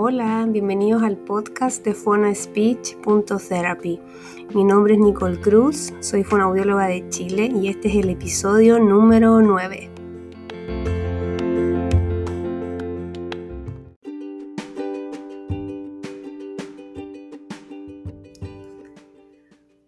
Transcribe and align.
Hola, 0.00 0.46
bienvenidos 0.48 1.02
al 1.02 1.16
podcast 1.16 1.84
de 1.84 1.92
PhonoSpeech.therapy. 1.92 4.00
Mi 4.54 4.62
nombre 4.62 4.94
es 4.94 5.00
Nicole 5.00 5.40
Cruz, 5.40 5.92
soy 5.98 6.22
fonoaudióloga 6.22 6.86
de 6.86 7.08
Chile 7.08 7.50
y 7.52 7.68
este 7.68 7.88
es 7.88 7.96
el 7.96 8.10
episodio 8.10 8.78
número 8.78 9.40
9. 9.40 9.90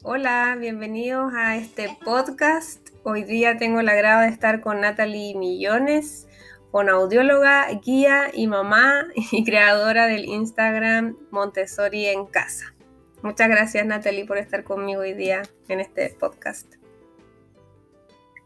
Hola, 0.03 0.57
bienvenidos 0.59 1.33
a 1.35 1.57
este 1.57 1.97
podcast. 2.05 2.89
Hoy 3.05 3.23
día 3.23 3.59
tengo 3.59 3.79
el 3.79 3.89
agrado 3.89 4.23
de 4.23 4.29
estar 4.31 4.61
con 4.61 4.81
Natalie 4.81 5.37
Millones 5.37 6.27
audióloga, 6.73 7.67
guía 7.85 8.31
y 8.33 8.47
mamá 8.47 9.07
y 9.33 9.45
creadora 9.45 10.07
del 10.07 10.25
Instagram 10.25 11.17
Montessori 11.31 12.07
en 12.07 12.27
casa. 12.27 12.75
Muchas 13.23 13.49
gracias 13.49 13.85
Natalie 13.85 14.25
por 14.25 14.39
estar 14.39 14.65
conmigo 14.65 15.03
hoy 15.03 15.15
día 15.15 15.43
en 15.69 15.81
este 15.81 16.15
podcast. 16.19 16.75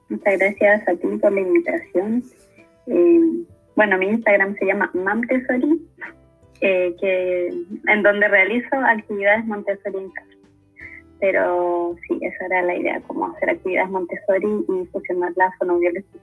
Muchas 0.08 0.38
gracias 0.38 0.88
a 0.88 0.94
ti 0.96 1.06
por 1.20 1.32
la 1.32 1.40
invitación. 1.40 2.24
Eh, 2.86 3.44
bueno, 3.76 3.98
mi 3.98 4.06
Instagram 4.06 4.56
se 4.56 4.66
llama 4.66 4.90
Montessori, 4.94 5.86
eh, 6.60 6.94
que, 7.00 7.48
en 7.88 8.02
donde 8.02 8.28
realizo 8.28 8.76
actividades 8.76 9.44
Montessori 9.46 9.98
en 9.98 10.10
casa. 10.10 10.28
Pero 11.20 11.96
sí, 12.06 12.18
esa 12.20 12.46
era 12.46 12.62
la 12.62 12.74
idea, 12.74 13.00
como 13.06 13.26
hacer 13.26 13.50
actividades 13.50 13.90
Montessori 13.90 14.64
y 14.68 14.86
fusionar 14.86 15.32
la 15.36 15.52
fonoaudiología 15.58 16.20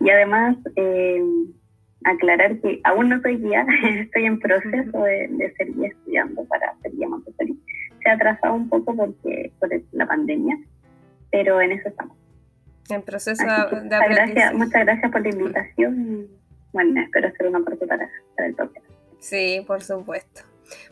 y 0.00 0.10
además, 0.10 0.56
eh, 0.76 1.22
aclarar 2.04 2.58
que 2.60 2.80
aún 2.84 3.08
no 3.08 3.20
soy 3.22 3.36
guía, 3.38 3.66
estoy 4.00 4.24
en 4.24 4.38
proceso 4.38 5.02
de, 5.02 5.54
ser 5.56 5.72
guía 5.74 5.88
estudiando 5.88 6.44
para 6.44 6.74
ser 6.82 6.92
guía 6.92 7.08
Montessori. 7.08 7.58
Se 8.02 8.10
ha 8.10 8.14
atrasado 8.14 8.54
un 8.54 8.68
poco 8.68 8.94
porque 8.94 9.52
por 9.58 9.70
la 9.92 10.06
pandemia, 10.06 10.58
pero 11.30 11.60
en 11.60 11.72
eso 11.72 11.88
estamos. 11.88 12.16
En 12.90 13.00
proceso 13.00 13.42
de 13.42 13.88
gracias, 13.88 14.52
muchas 14.52 14.84
gracias 14.84 15.10
por 15.10 15.22
la 15.22 15.30
invitación 15.30 16.28
bueno, 16.74 17.00
espero 17.00 17.28
hacer 17.28 17.46
una 17.46 17.60
parte 17.60 17.86
para, 17.86 18.10
para 18.36 18.48
el 18.48 18.54
podcast. 18.56 18.84
Sí, 19.20 19.64
por 19.66 19.82
supuesto. 19.82 20.42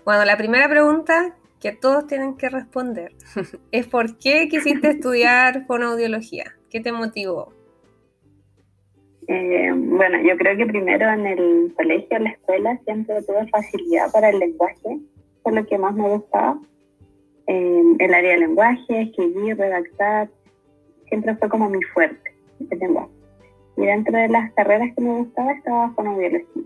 Bueno, 0.05 0.25
la 0.25 0.37
primera 0.37 0.69
pregunta 0.69 1.35
que 1.61 1.73
todos 1.73 2.07
tienen 2.07 2.37
que 2.37 2.49
responder 2.49 3.13
es 3.73 3.87
¿por 3.89 4.17
qué 4.17 4.49
quisiste 4.49 4.89
estudiar 4.91 5.67
fonoaudiología? 5.67 6.55
¿Qué 6.71 6.81
te 6.81 6.93
motivó? 6.93 7.53
Eh, 9.29 9.71
bueno, 9.75 10.21
yo 10.23 10.37
creo 10.37 10.57
que 10.57 10.67
primero 10.67 11.09
en 11.09 11.27
el 11.27 11.73
colegio, 11.77 12.17
en 12.17 12.25
la 12.25 12.31
escuela, 12.31 12.81
siempre 12.85 13.23
tuve 13.23 13.47
facilidad 13.49 14.11
para 14.13 14.31
el 14.31 14.39
lenguaje, 14.39 14.99
fue 15.43 15.53
lo 15.53 15.65
que 15.67 15.79
más 15.79 15.95
me 15.95 16.09
gustaba. 16.09 16.59
Eh, 17.47 17.83
el 17.99 18.15
área 18.15 18.33
de 18.33 18.39
lenguaje, 18.39 19.03
escribir, 19.03 19.57
redactar, 19.57 20.29
siempre 21.09 21.37
fue 21.37 21.49
como 21.49 21.69
mi 21.69 21.83
fuerte, 21.95 22.35
el 22.71 22.79
lenguaje. 22.79 23.11
Y 23.77 23.87
dentro 23.87 24.17
de 24.17 24.29
las 24.29 24.53
carreras 24.53 24.91
que 24.95 25.03
me 25.03 25.19
gustaba 25.19 25.53
estaba 25.53 25.93
fonobiología. 25.95 26.63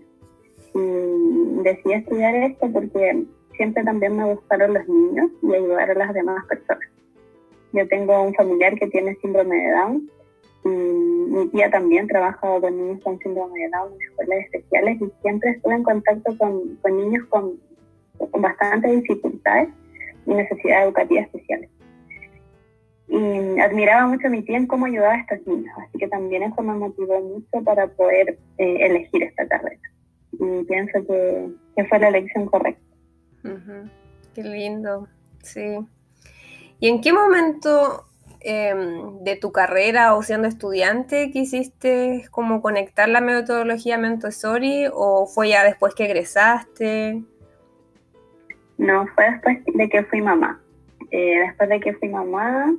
Y 0.75 1.62
decidí 1.62 1.95
estudiar 1.95 2.34
esto 2.34 2.71
porque 2.73 3.25
siempre 3.57 3.84
también 3.84 4.17
me 4.17 4.25
gustaron 4.25 4.75
los 4.75 4.87
niños 4.89 5.31
y 5.43 5.55
ayudar 5.55 5.91
a 5.91 5.95
las 5.95 6.15
demás 6.15 6.45
personas. 6.47 6.89
Yo 7.73 7.87
tengo 7.89 8.23
un 8.23 8.34
familiar 8.34 8.79
que 8.79 8.87
tiene 8.89 9.15
síndrome 9.17 9.57
de 9.57 9.71
Down 9.71 10.11
mi 10.69 11.48
tía 11.50 11.70
también 11.70 12.06
trabaja 12.06 12.61
con 12.61 12.77
niños 12.77 13.03
con 13.03 13.19
síndrome 13.19 13.61
de 13.61 13.69
Down 13.70 13.92
en 13.92 14.03
escuelas 14.03 14.45
especiales 14.45 15.00
y 15.00 15.12
siempre 15.22 15.50
estuve 15.50 15.75
en 15.75 15.83
contacto 15.83 16.36
con, 16.39 16.77
con 16.77 16.97
niños 16.97 17.25
con, 17.28 17.61
con 18.19 18.42
bastantes 18.42 19.03
dificultades 19.03 19.69
y 20.27 20.34
necesidades 20.34 20.87
educativas 20.87 21.27
especiales. 21.27 21.71
Y 23.09 23.60
admiraba 23.60 24.09
mucho 24.09 24.27
a 24.27 24.31
mi 24.31 24.43
tía 24.43 24.56
en 24.56 24.66
cómo 24.66 24.87
ayudaba 24.87 25.15
a 25.15 25.21
estos 25.21 25.47
niños, 25.47 25.72
así 25.78 25.99
que 25.99 26.09
también 26.09 26.43
eso 26.43 26.60
me 26.62 26.75
motivó 26.75 27.21
mucho 27.21 27.65
para 27.65 27.87
poder 27.87 28.38
eh, 28.59 28.77
elegir 28.81 29.22
esta 29.22 29.47
carrera. 29.47 29.81
Y 30.33 30.65
pienso 30.65 31.06
que, 31.06 31.48
que 31.77 31.84
fue 31.84 31.98
la 32.00 32.09
elección 32.09 32.47
correcta. 32.47 32.83
Qué 34.34 34.43
lindo, 34.43 35.06
sí. 35.43 35.78
¿Y 36.81 36.88
en 36.88 37.00
qué 37.00 37.12
momento 37.12 38.04
Em, 38.49 39.25
de 39.25 39.34
tu 39.34 39.51
carrera 39.51 40.15
o 40.15 40.23
siendo 40.23 40.47
estudiante 40.47 41.33
quisiste 41.33 42.27
como 42.31 42.62
conectar 42.62 43.09
la 43.09 43.21
metodología 43.21 43.99
Montessori 43.99 44.87
o 44.93 45.27
fue 45.27 45.49
ya 45.49 45.65
después 45.65 45.97
que 45.97 46.05
egresaste? 46.05 47.25
No, 48.79 49.05
fue 49.17 49.33
después 49.33 49.59
de 49.65 49.89
que 49.89 50.05
fui 50.05 50.23
mamá. 50.23 50.61
Eh, 51.11 51.41
después 51.41 51.69
de 51.71 51.81
que 51.81 51.95
fui 51.95 52.09
mamá, 52.09 52.73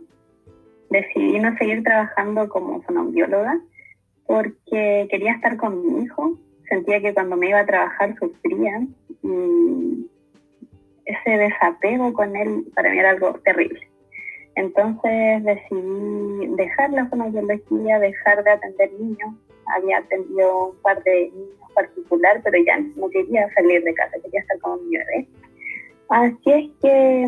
decidí 0.89 1.37
no 1.37 1.53
seguir 1.57 1.83
trabajando 1.83 2.47
como 2.47 2.81
fonoaudióloga 2.83 3.59
porque 4.25 5.09
quería 5.11 5.33
estar 5.33 5.57
con 5.57 5.85
mi 5.85 6.05
hijo. 6.05 6.39
Sentía 6.69 7.01
que 7.01 7.13
cuando 7.13 7.35
me 7.35 7.49
iba 7.49 7.59
a 7.59 7.65
trabajar 7.65 8.15
sufría 8.17 8.87
y 9.21 10.09
ese 11.03 11.29
desapego 11.29 12.13
con 12.13 12.37
él 12.37 12.63
para 12.73 12.89
mí 12.89 12.99
era 12.99 13.09
algo 13.09 13.33
terrible. 13.43 13.81
Entonces 14.57 15.43
decidí 15.43 16.47
dejar 16.55 16.89
la 16.89 17.05
fonoaudiología, 17.05 17.99
dejar 17.99 18.43
de 18.43 18.49
atender 18.49 18.91
niños. 18.99 19.35
Había 19.67 19.99
atendido 19.99 20.69
un 20.69 20.77
par 20.77 21.03
de 21.03 21.29
niños 21.31 21.71
particular, 21.75 22.41
pero 22.43 22.57
ya 22.65 22.79
no 22.95 23.07
quería 23.09 23.53
salir 23.53 23.83
de 23.83 23.93
casa, 23.93 24.17
quería 24.23 24.41
estar 24.41 24.57
con 24.59 24.89
mi 24.89 24.97
bebé. 24.97 25.27
Así 26.09 26.51
es 26.51 26.71
que 26.81 27.27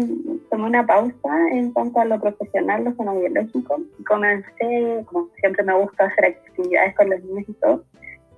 tomé 0.49 0.63
una 0.65 0.87
pausa 0.87 1.49
en 1.51 1.71
cuanto 1.71 1.99
a 1.99 2.05
lo 2.05 2.19
profesional, 2.19 2.85
lo 2.85 2.93
fonoaudiológico, 2.93 3.79
y 3.99 4.03
comencé, 4.05 5.05
como 5.05 5.27
siempre 5.39 5.63
me 5.63 5.75
gusta 5.75 6.05
hacer 6.05 6.25
actividades 6.25 6.95
con 6.95 7.11
los 7.11 7.23
niños 7.25 7.45
y 7.47 7.53
todo, 7.53 7.83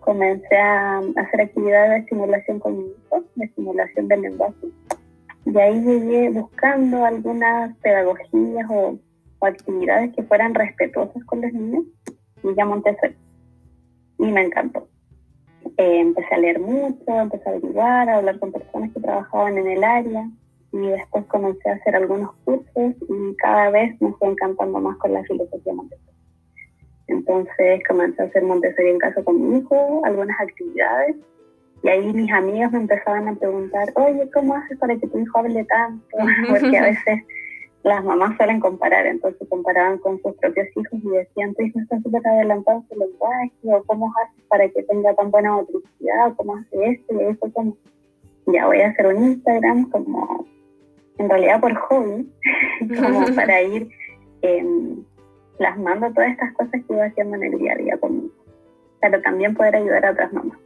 comencé 0.02 0.58
a 0.58 0.98
hacer 0.98 1.42
actividades 1.42 1.92
de 1.92 1.98
estimulación 2.00 2.60
con 2.60 2.78
mi 2.78 2.88
hijo, 2.88 3.24
de 3.36 3.46
estimulación 3.46 4.08
del 4.10 4.22
lenguaje 4.22 4.68
y 5.46 5.58
ahí 5.58 5.82
llegué 5.82 6.30
buscando 6.30 7.04
algunas 7.04 7.76
pedagogías 7.78 8.68
o, 8.70 9.00
actividades 9.44 10.14
que 10.16 10.22
fueran 10.22 10.54
respetuosas 10.54 11.24
con 11.26 11.42
los 11.42 11.52
niños 11.52 11.84
y 12.44 12.54
ya 12.56 12.64
monté 12.64 12.92
eso. 12.92 13.16
Y 14.20 14.32
me 14.32 14.44
encantó. 14.44 14.88
Eh, 15.78 16.00
empecé 16.00 16.36
a 16.36 16.38
leer 16.38 16.60
mucho, 16.60 17.08
empecé 17.08 17.50
a 17.50 17.54
averiguar, 17.54 18.08
a 18.08 18.18
hablar 18.18 18.38
con 18.38 18.52
personas 18.52 18.92
que 18.94 19.00
trabajaban 19.00 19.58
en 19.58 19.68
el 19.68 19.84
área 19.84 20.30
y 20.72 20.78
después 20.78 21.26
comencé 21.26 21.72
a 21.72 21.74
hacer 21.74 21.96
algunos 21.96 22.32
cursos 22.44 22.94
y 23.10 23.36
cada 23.38 23.72
vez 23.72 24.00
me 24.00 24.12
fue 24.14 24.28
encantando 24.28 24.80
más 24.80 24.96
con 24.98 25.12
la 25.12 25.24
filosofía 25.24 25.74
Montessori. 25.74 26.18
Entonces 27.08 27.82
comencé 27.88 28.22
a 28.22 28.26
hacer 28.26 28.44
Montessori 28.44 28.90
en 28.92 29.00
casa 29.00 29.24
con 29.24 29.42
mi 29.42 29.58
hijo, 29.58 30.02
algunas 30.06 30.40
actividades 30.40 31.16
y 31.84 31.90
ahí 31.90 32.14
mis 32.14 32.32
amigas 32.32 32.72
me 32.72 32.80
empezaban 32.80 33.28
a 33.28 33.36
preguntar, 33.36 33.90
oye, 33.96 34.30
¿cómo 34.34 34.56
haces 34.56 34.78
para 34.78 34.96
que 34.98 35.08
tu 35.08 35.18
hijo 35.18 35.40
hable 35.40 35.64
tanto? 35.66 36.18
Porque 36.50 36.78
a 36.78 36.84
veces 36.84 37.24
las 37.84 38.04
mamás 38.04 38.38
suelen 38.38 38.60
comparar, 38.60 39.08
entonces 39.08 39.48
comparaban 39.50 39.98
con 39.98 40.22
sus 40.22 40.36
propios 40.36 40.68
hijos 40.76 41.00
y 41.04 41.10
decían, 41.10 41.56
tu 41.56 41.64
hijo 41.64 41.80
está 41.80 42.00
súper 42.02 42.26
adelantado 42.28 42.80
en 42.80 42.88
su 42.88 43.00
lenguaje, 43.00 43.52
o 43.64 43.84
cómo 43.86 44.14
haces 44.22 44.44
para 44.48 44.70
que 44.70 44.84
tenga 44.84 45.16
tan 45.16 45.32
buena 45.32 45.54
motricidad, 45.54 46.34
cómo 46.38 46.58
hace 46.58 46.86
esto 46.86 47.16
y 47.20 47.24
eso, 47.24 47.52
como, 47.52 47.76
ya 48.46 48.68
voy 48.68 48.82
a 48.82 48.90
hacer 48.90 49.08
un 49.08 49.24
Instagram 49.24 49.90
como, 49.90 50.46
en 51.18 51.30
realidad 51.30 51.60
por 51.60 51.74
hobby, 51.74 52.32
como 53.02 53.26
para 53.34 53.60
ir 53.64 53.90
eh, 54.44 54.64
plasmando 55.58 56.14
todas 56.14 56.30
estas 56.30 56.54
cosas 56.54 56.84
que 56.88 56.94
iba 56.94 57.06
haciendo 57.06 57.38
en 57.38 57.44
el 57.46 57.58
día 57.58 57.74
a 57.74 57.78
día 57.78 57.98
conmigo, 57.98 58.34
pero 59.00 59.20
también 59.24 59.56
poder 59.56 59.76
ayudar 59.78 60.06
a 60.06 60.12
otras 60.12 60.32
mamás. 60.32 60.58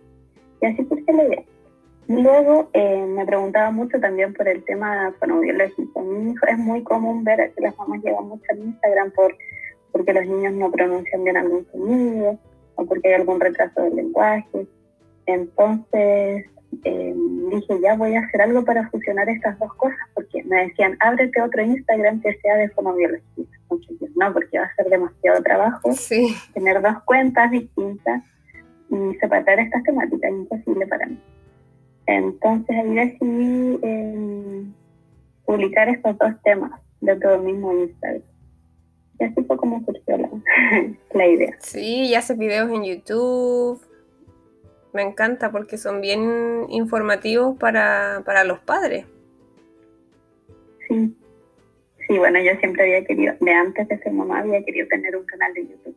Y 0.66 0.68
así 0.68 0.84
surge 0.86 1.14
la 1.14 1.24
idea. 1.26 1.44
Luego 2.08 2.70
eh, 2.74 3.06
me 3.06 3.26
preguntaba 3.26 3.70
mucho 3.70 4.00
también 4.00 4.34
por 4.34 4.48
el 4.48 4.64
tema 4.64 5.14
fonobiológico. 5.20 6.04
Es 6.48 6.58
muy 6.58 6.84
común 6.84 7.24
ver 7.24 7.52
que 7.56 7.62
las 7.62 7.78
mamás 7.78 8.04
llevan 8.04 8.28
mucho 8.28 8.44
al 8.50 8.60
Instagram 8.60 9.12
por, 9.12 9.36
porque 9.92 10.14
los 10.14 10.26
niños 10.26 10.54
no 10.54 10.72
pronuncian 10.72 11.24
bien 11.24 11.38
algún 11.38 11.68
sonido 11.72 12.40
o 12.76 12.86
porque 12.86 13.10
hay 13.10 13.14
algún 13.16 13.40
retraso 13.40 13.82
del 13.82 13.96
lenguaje. 13.96 14.68
Entonces 15.28 16.46
eh, 16.84 17.14
dije, 17.52 17.80
ya 17.82 17.96
voy 17.96 18.16
a 18.16 18.22
hacer 18.22 18.42
algo 18.42 18.66
para 18.66 18.90
fusionar 18.90 19.30
estas 19.30 19.58
dos 19.60 19.74
cosas, 19.76 20.00
porque 20.14 20.44
me 20.44 20.68
decían, 20.68 20.98
ábrete 21.00 21.42
otro 21.42 21.62
Instagram 21.62 22.22
que 22.22 22.38
sea 22.40 22.56
de 22.56 22.70
fonobiología. 22.70 23.46
Entonces, 23.70 24.12
no, 24.16 24.34
porque 24.34 24.60
va 24.60 24.66
a 24.66 24.76
ser 24.76 24.90
demasiado 24.90 25.42
trabajo 25.44 25.90
tener 26.54 26.82
dos 26.82 27.04
cuentas 27.04 27.52
distintas 27.52 28.24
y 28.96 29.16
separar 29.16 29.60
estas 29.60 29.84
temáticas, 29.84 30.32
es 30.32 30.38
imposible 30.38 30.88
para 30.88 31.06
mí. 31.08 31.20
Entonces 32.08 32.76
ahí 32.76 32.94
decidí 32.94 33.80
em, 33.82 34.74
publicar 35.46 35.90
estos 35.90 36.18
dos 36.18 36.32
temas 36.44 36.72
de 37.02 37.16
todo 37.18 37.36
el 37.36 37.42
mismo 37.42 37.74
Instagram. 37.74 38.22
Y 39.20 39.24
así 39.24 39.44
fue 39.44 39.58
como 39.58 39.84
surgió 39.86 40.18
la, 40.18 40.30
la 41.14 41.28
idea. 41.28 41.56
Sí, 41.60 42.08
y 42.08 42.16
hace 42.16 42.36
videos 42.36 42.70
en 42.70 42.84
YouTube. 42.84 43.82
Me 44.94 45.02
encanta 45.02 45.52
porque 45.52 45.78
son 45.78 46.00
bien 46.00 46.66
informativos 46.70 47.58
para, 47.58 48.24
para 48.26 48.44
los 48.44 48.60
padres. 48.60 49.06
Sí. 50.88 51.16
Sí, 52.08 52.18
bueno, 52.20 52.40
yo 52.40 52.52
siempre 52.60 52.84
había 52.84 53.04
querido, 53.04 53.34
de 53.40 53.52
antes 53.52 53.88
de 53.88 53.98
ser 53.98 54.14
mamá, 54.14 54.40
había 54.40 54.64
querido 54.64 54.88
tener 54.88 55.16
un 55.18 55.26
canal 55.26 55.54
de 55.54 55.68
YouTube. 55.68 55.96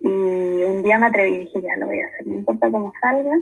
Y 0.00 0.08
un 0.08 0.82
día 0.82 0.98
me 0.98 1.06
atreví 1.06 1.34
y 1.34 1.38
dije, 1.40 1.60
ya 1.62 1.76
lo 1.76 1.86
voy 1.86 2.00
a 2.00 2.06
hacer, 2.06 2.26
no 2.26 2.34
importa 2.34 2.70
cómo 2.70 2.92
salga. 3.00 3.38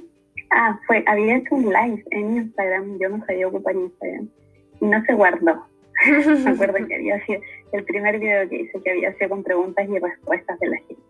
Ah, 0.51 0.79
fue, 0.87 1.05
había 1.07 1.37
hecho 1.37 1.55
un 1.55 1.65
live 1.65 2.05
en 2.11 2.37
Instagram, 2.37 2.99
yo 2.99 3.09
no 3.09 3.25
sabía 3.27 3.49
ocupar 3.49 3.75
Instagram, 3.75 4.29
y 4.81 4.87
no 4.87 5.05
se 5.05 5.15
guardó. 5.15 5.67
me 6.45 6.51
acuerdo 6.51 6.87
que 6.87 6.95
había 6.95 7.25
sido 7.25 7.41
el 7.73 7.85
primer 7.85 8.19
video 8.19 8.49
que 8.49 8.57
hice, 8.63 8.81
que 8.83 8.91
había 8.91 9.13
sido 9.15 9.31
con 9.31 9.43
preguntas 9.43 9.89
y 9.89 9.99
respuestas 9.99 10.59
de 10.61 10.69
la 10.69 10.77
gente. 10.77 11.03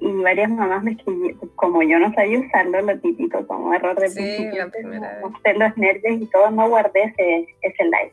Y 0.00 0.12
varias 0.22 0.50
mamás 0.50 0.82
me 0.82 0.92
escribieron, 0.92 1.40
como 1.56 1.82
yo 1.82 1.98
no 1.98 2.12
sabía 2.14 2.40
usarlo, 2.40 2.80
lo 2.82 2.98
típico, 3.00 3.46
como 3.46 3.72
error 3.72 3.98
de 3.98 4.08
sí, 4.08 4.48
la 4.52 4.68
primera 4.68 5.20
vez. 5.44 5.58
los 5.58 5.76
nervios 5.76 6.22
y 6.22 6.26
todo, 6.26 6.50
no 6.50 6.68
guardé 6.68 7.04
ese, 7.04 7.46
ese 7.62 7.84
live. 7.84 8.12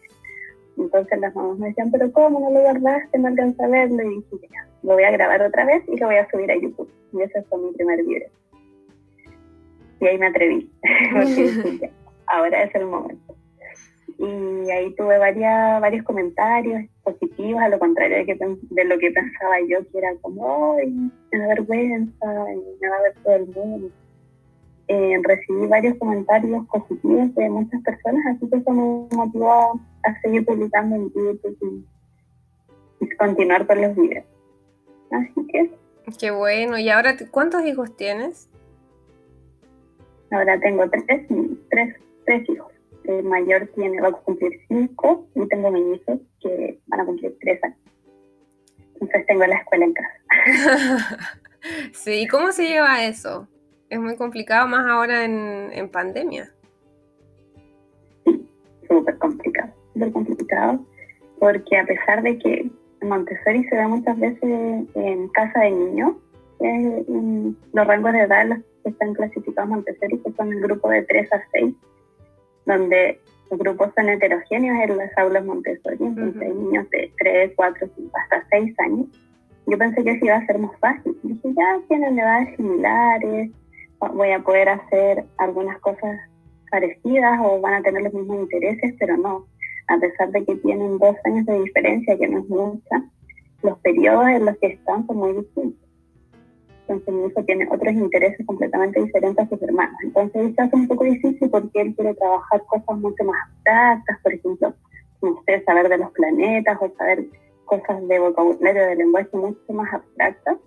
Entonces 0.82 1.20
las 1.20 1.36
mamás 1.36 1.58
me 1.60 1.68
decían, 1.68 1.92
pero 1.92 2.12
¿cómo 2.12 2.40
no 2.40 2.52
lo 2.52 2.62
guardaste? 2.62 3.18
No 3.20 3.28
alcanza 3.28 3.66
a 3.66 3.70
verlo. 3.70 4.02
Y 4.04 4.16
dije, 4.32 4.48
ya, 4.52 4.68
lo 4.84 4.94
voy 4.94 5.04
a 5.04 5.12
grabar 5.12 5.42
otra 5.42 5.66
vez 5.66 5.84
y 5.88 5.98
lo 5.98 6.08
voy 6.08 6.16
a 6.16 6.30
subir 6.30 6.52
a 6.52 6.56
YouTube. 6.56 6.92
Y 7.14 7.22
ese 7.22 7.44
fue 7.44 7.60
mi 7.60 7.72
primer 7.74 8.04
video. 8.04 8.30
Y 10.00 10.08
ahí 10.08 10.18
me 10.18 10.28
atreví, 10.28 10.72
porque 11.14 11.92
ahora 12.28 12.64
es 12.64 12.76
el 12.76 12.88
momento. 12.88 13.36
Y 14.18 14.70
ahí 14.70 14.94
tuve 14.96 15.18
varias, 15.18 15.82
varios 15.82 16.04
comentarios 16.04 16.84
positivos, 17.04 17.62
a 17.62 17.70
lo 17.70 17.80
contrario 17.80 18.18
de, 18.18 18.26
que, 18.26 18.36
de 18.36 18.86
lo 18.86 18.98
que 19.00 19.12
pensaba 19.12 19.56
yo, 19.68 19.80
que 19.92 19.98
era 19.98 20.14
como, 20.22 20.76
¡ay, 20.76 20.92
me 21.32 21.40
da 21.40 21.48
vergüenza! 21.48 22.28
me 22.82 22.90
va 22.90 22.98
a 22.98 23.02
ver 23.02 23.14
todo 23.24 23.36
el 23.36 23.48
mundo. 23.48 23.90
Eh, 24.94 25.22
recibí 25.24 25.68
varios 25.68 25.98
comentarios 26.00 26.68
positivos 26.68 27.34
de 27.36 27.50
muchas 27.50 27.82
personas, 27.82 28.26
así 28.36 28.50
que 28.50 28.58
eso 28.58 28.72
me 28.72 29.16
motivó 29.16 29.80
a 30.04 30.22
seguir 30.22 30.46
publicando 30.46 30.98
en 30.98 31.04
YouTube 31.14 31.86
y, 33.00 33.16
continuar 33.16 33.66
con 33.68 33.82
los 33.82 33.96
videos. 33.96 34.26
Así 35.12 35.48
que... 35.48 35.72
Qué 36.20 36.32
bueno. 36.32 36.78
¿Y 36.78 36.90
ahora 36.90 37.16
cuántos 37.32 37.64
hijos 37.64 37.96
tienes? 37.96 38.50
Ahora 40.30 40.60
tengo 40.60 40.90
tres, 40.90 41.26
tres, 41.70 41.96
tres 42.26 42.50
hijos. 42.50 42.74
El 43.06 43.24
mayor 43.24 43.72
tiene, 43.74 44.02
va 44.02 44.10
a 44.10 44.12
cumplir 44.12 44.60
cinco 44.68 45.26
y 45.36 45.48
tengo 45.48 45.72
mis 45.72 46.02
hijos 46.02 46.20
que 46.42 46.82
van 46.88 47.00
a 47.00 47.06
cumplir 47.06 47.38
tres 47.40 47.64
años. 47.64 47.80
Entonces 48.96 49.26
tengo 49.26 49.46
la 49.46 49.56
escuela 49.56 49.86
en 49.86 49.94
casa. 49.94 51.18
sí, 51.94 52.28
¿cómo 52.28 52.52
se 52.52 52.68
lleva 52.68 53.06
eso? 53.06 53.48
Es 53.92 54.00
muy 54.00 54.16
complicado 54.16 54.68
más 54.68 54.88
ahora 54.88 55.26
en, 55.26 55.70
en 55.74 55.90
pandemia. 55.90 56.50
Sí, 58.26 58.50
súper 58.88 59.18
complicado 59.18 59.74
súper 59.94 60.12
complicado, 60.12 60.86
porque 61.40 61.78
a 61.78 61.86
pesar 61.86 62.24
de 62.24 62.38
que 62.38 62.72
Montessori 63.02 63.64
se 63.66 63.76
da 63.76 63.88
muchas 63.88 64.18
veces 64.20 64.88
en 64.96 65.28
casa 65.30 65.60
de 65.62 65.72
niños, 65.72 66.14
los 67.74 67.88
rangos 67.88 68.14
de 68.14 68.20
edad 68.20 68.46
los 68.48 68.60
que 68.84 68.90
están 68.92 69.14
clasificados 69.14 69.70
Montessori, 69.70 70.20
que 70.20 70.32
son 70.32 70.54
el 70.54 70.62
grupo 70.62 70.90
de 70.90 71.02
3 71.04 71.34
a 71.34 71.44
6, 71.52 71.76
donde 72.66 73.20
los 73.50 73.60
grupos 73.60 73.90
son 73.96 74.10
heterogéneos 74.10 74.90
en 74.90 74.98
las 74.98 75.18
aulas 75.18 75.46
Montessori, 75.46 75.98
entonces 76.00 76.42
hay 76.42 76.54
niños 76.54 76.90
de 76.92 77.12
3, 77.18 77.54
4, 77.56 77.90
5, 77.96 78.18
hasta 78.18 78.48
6 78.52 78.80
años. 78.80 79.08
Yo 79.68 79.78
pensé 79.78 80.04
que 80.04 80.12
eso 80.12 80.26
iba 80.26 80.36
a 80.36 80.46
ser 80.46 80.58
más 80.58 80.72
fácil. 80.80 81.16
Dije, 81.24 81.54
ya 81.56 81.80
tienen 81.88 82.18
edades 82.18 82.56
similares, 82.56 83.52
voy 84.10 84.32
a 84.32 84.40
poder 84.40 84.70
hacer 84.70 85.26
algunas 85.38 85.80
cosas 85.80 86.20
parecidas 86.70 87.40
o 87.44 87.60
van 87.62 87.76
a 87.76 87.82
tener 87.84 88.04
los 88.04 88.14
mismos 88.14 88.40
intereses, 88.40 88.96
pero 89.00 89.18
no 89.18 89.46
a 89.88 90.00
pesar 90.00 90.32
de 90.32 90.46
que 90.46 90.56
tienen 90.58 90.98
dos 90.98 91.16
años 91.26 91.46
de 91.46 91.62
diferencia, 91.64 92.18
que 92.18 92.28
no 92.28 92.40
es 92.40 92.50
mucha, 92.50 93.04
los 93.62 93.78
periodos 93.80 94.28
en 94.28 94.46
los 94.46 94.58
que 94.58 94.68
están 94.68 95.06
son 95.06 95.18
muy 95.18 95.34
distintos. 95.34 95.90
Entonces 96.88 97.14
mi 97.14 97.26
hijo 97.28 97.44
tiene 97.46 97.68
otros 97.70 97.94
intereses 97.94 98.46
completamente 98.46 99.02
diferentes 99.02 99.46
a 99.46 99.50
sus 99.50 99.62
hermanos. 99.62 99.96
Entonces 100.04 100.50
esto 100.50 100.64
es 100.64 100.74
un 100.74 100.88
poco 100.88 101.04
difícil 101.04 101.50
porque 101.50 101.82
él 101.82 101.96
quiere 101.96 102.14
trabajar 102.16 102.64
cosas 102.66 102.98
mucho 103.00 103.24
más 103.24 103.36
abstractas, 103.48 104.20
por 104.24 104.34
ejemplo, 104.34 104.74
como 105.20 105.34
usted 105.40 105.64
saber 105.66 105.90
de 105.90 105.98
los 105.98 106.12
planetas 106.12 106.78
o 106.82 106.92
saber 106.98 107.26
cosas 107.66 108.08
de 108.08 108.20
vocabulario, 108.20 108.88
de 108.88 108.96
lenguaje 108.96 109.30
mucho 109.34 109.74
más 109.74 109.94
abstractas 109.94 110.58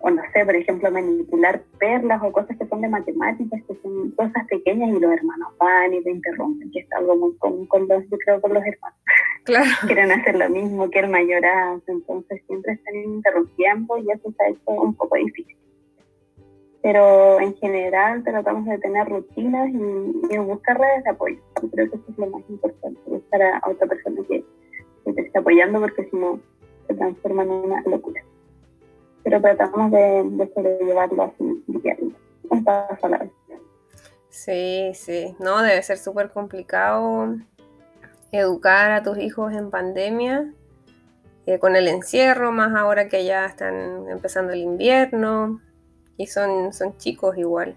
o 0.00 0.10
no 0.10 0.22
sé, 0.32 0.44
por 0.44 0.54
ejemplo, 0.54 0.90
manipular 0.90 1.62
perlas 1.78 2.22
o 2.22 2.32
cosas 2.32 2.56
que 2.56 2.66
son 2.66 2.80
de 2.80 2.88
matemáticas, 2.88 3.60
que 3.66 3.74
son 3.82 4.10
cosas 4.12 4.46
pequeñas 4.48 4.90
y 4.90 5.00
los 5.00 5.12
hermanos 5.12 5.48
van 5.58 5.92
y 5.92 6.02
te 6.02 6.10
interrumpen, 6.10 6.70
que 6.70 6.80
es 6.80 6.92
algo 6.92 7.16
muy 7.16 7.36
común 7.38 7.66
con 7.66 7.88
los, 7.88 8.04
yo 8.08 8.16
creo, 8.24 8.40
con 8.40 8.54
los 8.54 8.64
hermanos. 8.64 8.98
Claro. 9.44 9.70
Quieren 9.86 10.12
hacer 10.12 10.36
lo 10.36 10.48
mismo 10.48 10.88
que 10.90 11.00
el 11.00 11.08
mayorazgo, 11.08 11.82
entonces 11.88 12.42
siempre 12.46 12.74
están 12.74 12.94
interrumpiendo 12.94 13.98
y 13.98 14.10
eso 14.10 14.32
se 14.36 14.44
ha 14.44 14.48
hecho 14.48 14.70
un 14.70 14.94
poco 14.94 15.16
difícil. 15.16 15.56
Pero 16.80 17.40
en 17.40 17.54
general 17.56 18.22
tratamos 18.22 18.66
de 18.66 18.78
tener 18.78 19.08
rutinas 19.08 19.68
y, 19.68 20.38
buscar 20.38 20.78
redes 20.78 21.02
de 21.02 21.10
apoyo. 21.10 21.38
Yo 21.60 21.70
creo 21.70 21.90
que 21.90 21.96
eso 21.96 22.04
es 22.08 22.18
lo 22.18 22.26
más 22.28 22.42
importante, 22.48 23.00
buscar 23.06 23.42
a, 23.42 23.62
otra 23.66 23.88
persona 23.88 24.22
que, 24.28 24.44
que 25.04 25.12
te 25.12 25.22
esté 25.22 25.38
apoyando 25.40 25.80
porque 25.80 26.04
si 26.08 26.16
no 26.16 26.38
se 26.86 26.94
transforma 26.94 27.42
en 27.42 27.50
una 27.50 27.82
locura 27.82 28.22
pero 29.28 29.42
tratamos 29.42 29.90
de, 29.90 30.24
de 30.24 30.52
sobrellevarlo 30.54 31.22
así, 31.24 31.64
un 32.50 32.64
paso 32.64 33.06
a 33.06 33.08
la 33.10 33.18
vez. 33.18 33.30
Sí, 34.30 34.92
sí, 34.94 35.34
no, 35.38 35.62
debe 35.62 35.82
ser 35.82 35.98
súper 35.98 36.30
complicado 36.30 37.36
educar 38.32 38.90
a 38.92 39.02
tus 39.02 39.18
hijos 39.18 39.52
en 39.52 39.70
pandemia, 39.70 40.52
eh, 41.46 41.58
con 41.58 41.76
el 41.76 41.88
encierro, 41.88 42.52
más 42.52 42.74
ahora 42.74 43.08
que 43.08 43.24
ya 43.24 43.46
están 43.46 44.08
empezando 44.08 44.52
el 44.52 44.60
invierno 44.60 45.60
y 46.16 46.26
son, 46.26 46.72
son 46.72 46.96
chicos 46.96 47.36
igual. 47.36 47.76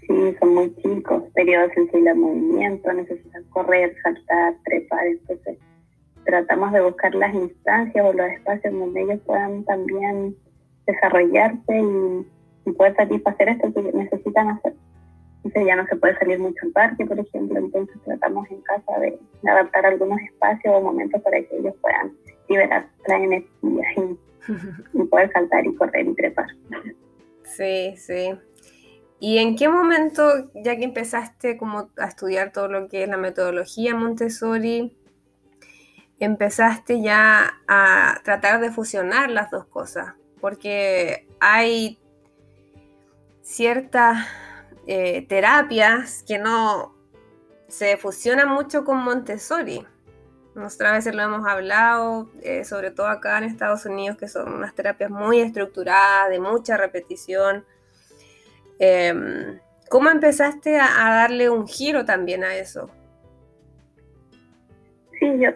Sí, 0.00 0.36
son 0.38 0.54
muy 0.54 0.74
chicos, 0.76 1.22
periodos 1.34 1.72
sensibles 1.74 2.12
al 2.12 2.18
movimiento, 2.18 2.92
necesitan 2.92 3.44
correr, 3.44 3.94
saltar, 4.02 4.54
trepar, 4.64 5.06
entonces 5.06 5.58
tratamos 6.26 6.72
de 6.72 6.82
buscar 6.82 7.14
las 7.14 7.34
instancias 7.34 8.04
o 8.04 8.12
los 8.12 8.26
espacios 8.30 8.74
donde 8.74 9.02
ellos 9.02 9.20
puedan 9.24 9.64
también 9.64 10.36
desarrollarse 10.86 11.78
y, 11.78 12.72
poder 12.72 12.96
satisfacer 12.96 13.48
esto 13.48 13.72
que 13.72 13.92
necesitan 13.92 14.48
hacer. 14.48 14.74
Entonces 15.44 15.66
ya 15.66 15.76
no 15.76 15.86
se 15.86 15.94
puede 15.94 16.18
salir 16.18 16.40
mucho 16.40 16.66
al 16.66 16.72
parque, 16.72 17.06
por 17.06 17.18
ejemplo, 17.18 17.58
entonces 17.60 17.96
tratamos 18.04 18.50
en 18.50 18.60
casa 18.62 18.98
de, 18.98 19.16
adaptar 19.48 19.86
algunos 19.86 20.20
espacios 20.20 20.74
o 20.74 20.80
momentos 20.80 21.22
para 21.22 21.38
que 21.42 21.56
ellos 21.56 21.74
puedan 21.80 22.12
liberar 22.48 22.88
la 23.06 23.16
energía 23.16 23.86
y, 23.96 25.00
y 25.00 25.04
poder 25.04 25.30
saltar 25.32 25.64
y 25.64 25.74
correr 25.76 26.08
y 26.08 26.14
trepar. 26.14 26.46
Sí, 27.44 27.94
sí. 27.96 28.36
¿Y 29.20 29.38
en 29.38 29.56
qué 29.56 29.68
momento, 29.68 30.50
ya 30.54 30.76
que 30.76 30.84
empezaste 30.84 31.56
como 31.56 31.90
a 31.96 32.06
estudiar 32.06 32.52
todo 32.52 32.68
lo 32.68 32.88
que 32.88 33.04
es 33.04 33.08
la 33.08 33.16
metodología 33.16 33.94
Montessori, 33.94 34.96
empezaste 36.18 37.02
ya 37.02 37.60
a 37.68 38.20
tratar 38.24 38.60
de 38.60 38.70
fusionar 38.70 39.30
las 39.30 39.50
dos 39.50 39.66
cosas, 39.66 40.14
porque 40.40 41.26
hay 41.40 41.98
ciertas 43.42 44.26
eh, 44.86 45.26
terapias 45.28 46.24
que 46.26 46.38
no 46.38 46.94
se 47.68 47.96
fusionan 47.96 48.48
mucho 48.48 48.84
con 48.84 48.98
Montessori. 48.98 49.86
Nosotras 50.54 50.90
a 50.90 50.94
veces 50.94 51.14
lo 51.14 51.22
hemos 51.22 51.46
hablado, 51.46 52.30
eh, 52.40 52.64
sobre 52.64 52.90
todo 52.90 53.08
acá 53.08 53.36
en 53.36 53.44
Estados 53.44 53.84
Unidos, 53.84 54.16
que 54.16 54.26
son 54.26 54.54
unas 54.54 54.74
terapias 54.74 55.10
muy 55.10 55.40
estructuradas, 55.40 56.30
de 56.30 56.40
mucha 56.40 56.78
repetición. 56.78 57.66
Em, 58.78 59.60
¿Cómo 59.90 60.08
empezaste 60.08 60.78
a, 60.78 61.06
a 61.06 61.14
darle 61.14 61.50
un 61.50 61.68
giro 61.68 62.06
también 62.06 62.42
a 62.42 62.56
eso? 62.56 62.90
Sí, 65.20 65.26
yo 65.38 65.50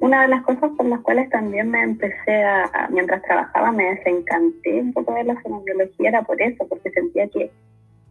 una 0.00 0.22
de 0.22 0.28
las 0.28 0.42
cosas 0.42 0.70
por 0.76 0.86
las 0.86 1.00
cuales 1.00 1.28
también 1.28 1.70
me 1.70 1.82
empecé 1.82 2.42
a, 2.42 2.88
mientras 2.90 3.22
trabajaba, 3.22 3.70
me 3.70 3.94
desencanté 3.94 4.80
un 4.80 4.92
poco 4.94 5.14
de 5.14 5.24
la 5.24 5.38
fonobiología, 5.40 6.08
era 6.08 6.22
por 6.22 6.40
eso, 6.40 6.66
porque 6.68 6.90
sentía 6.90 7.28
que, 7.28 7.50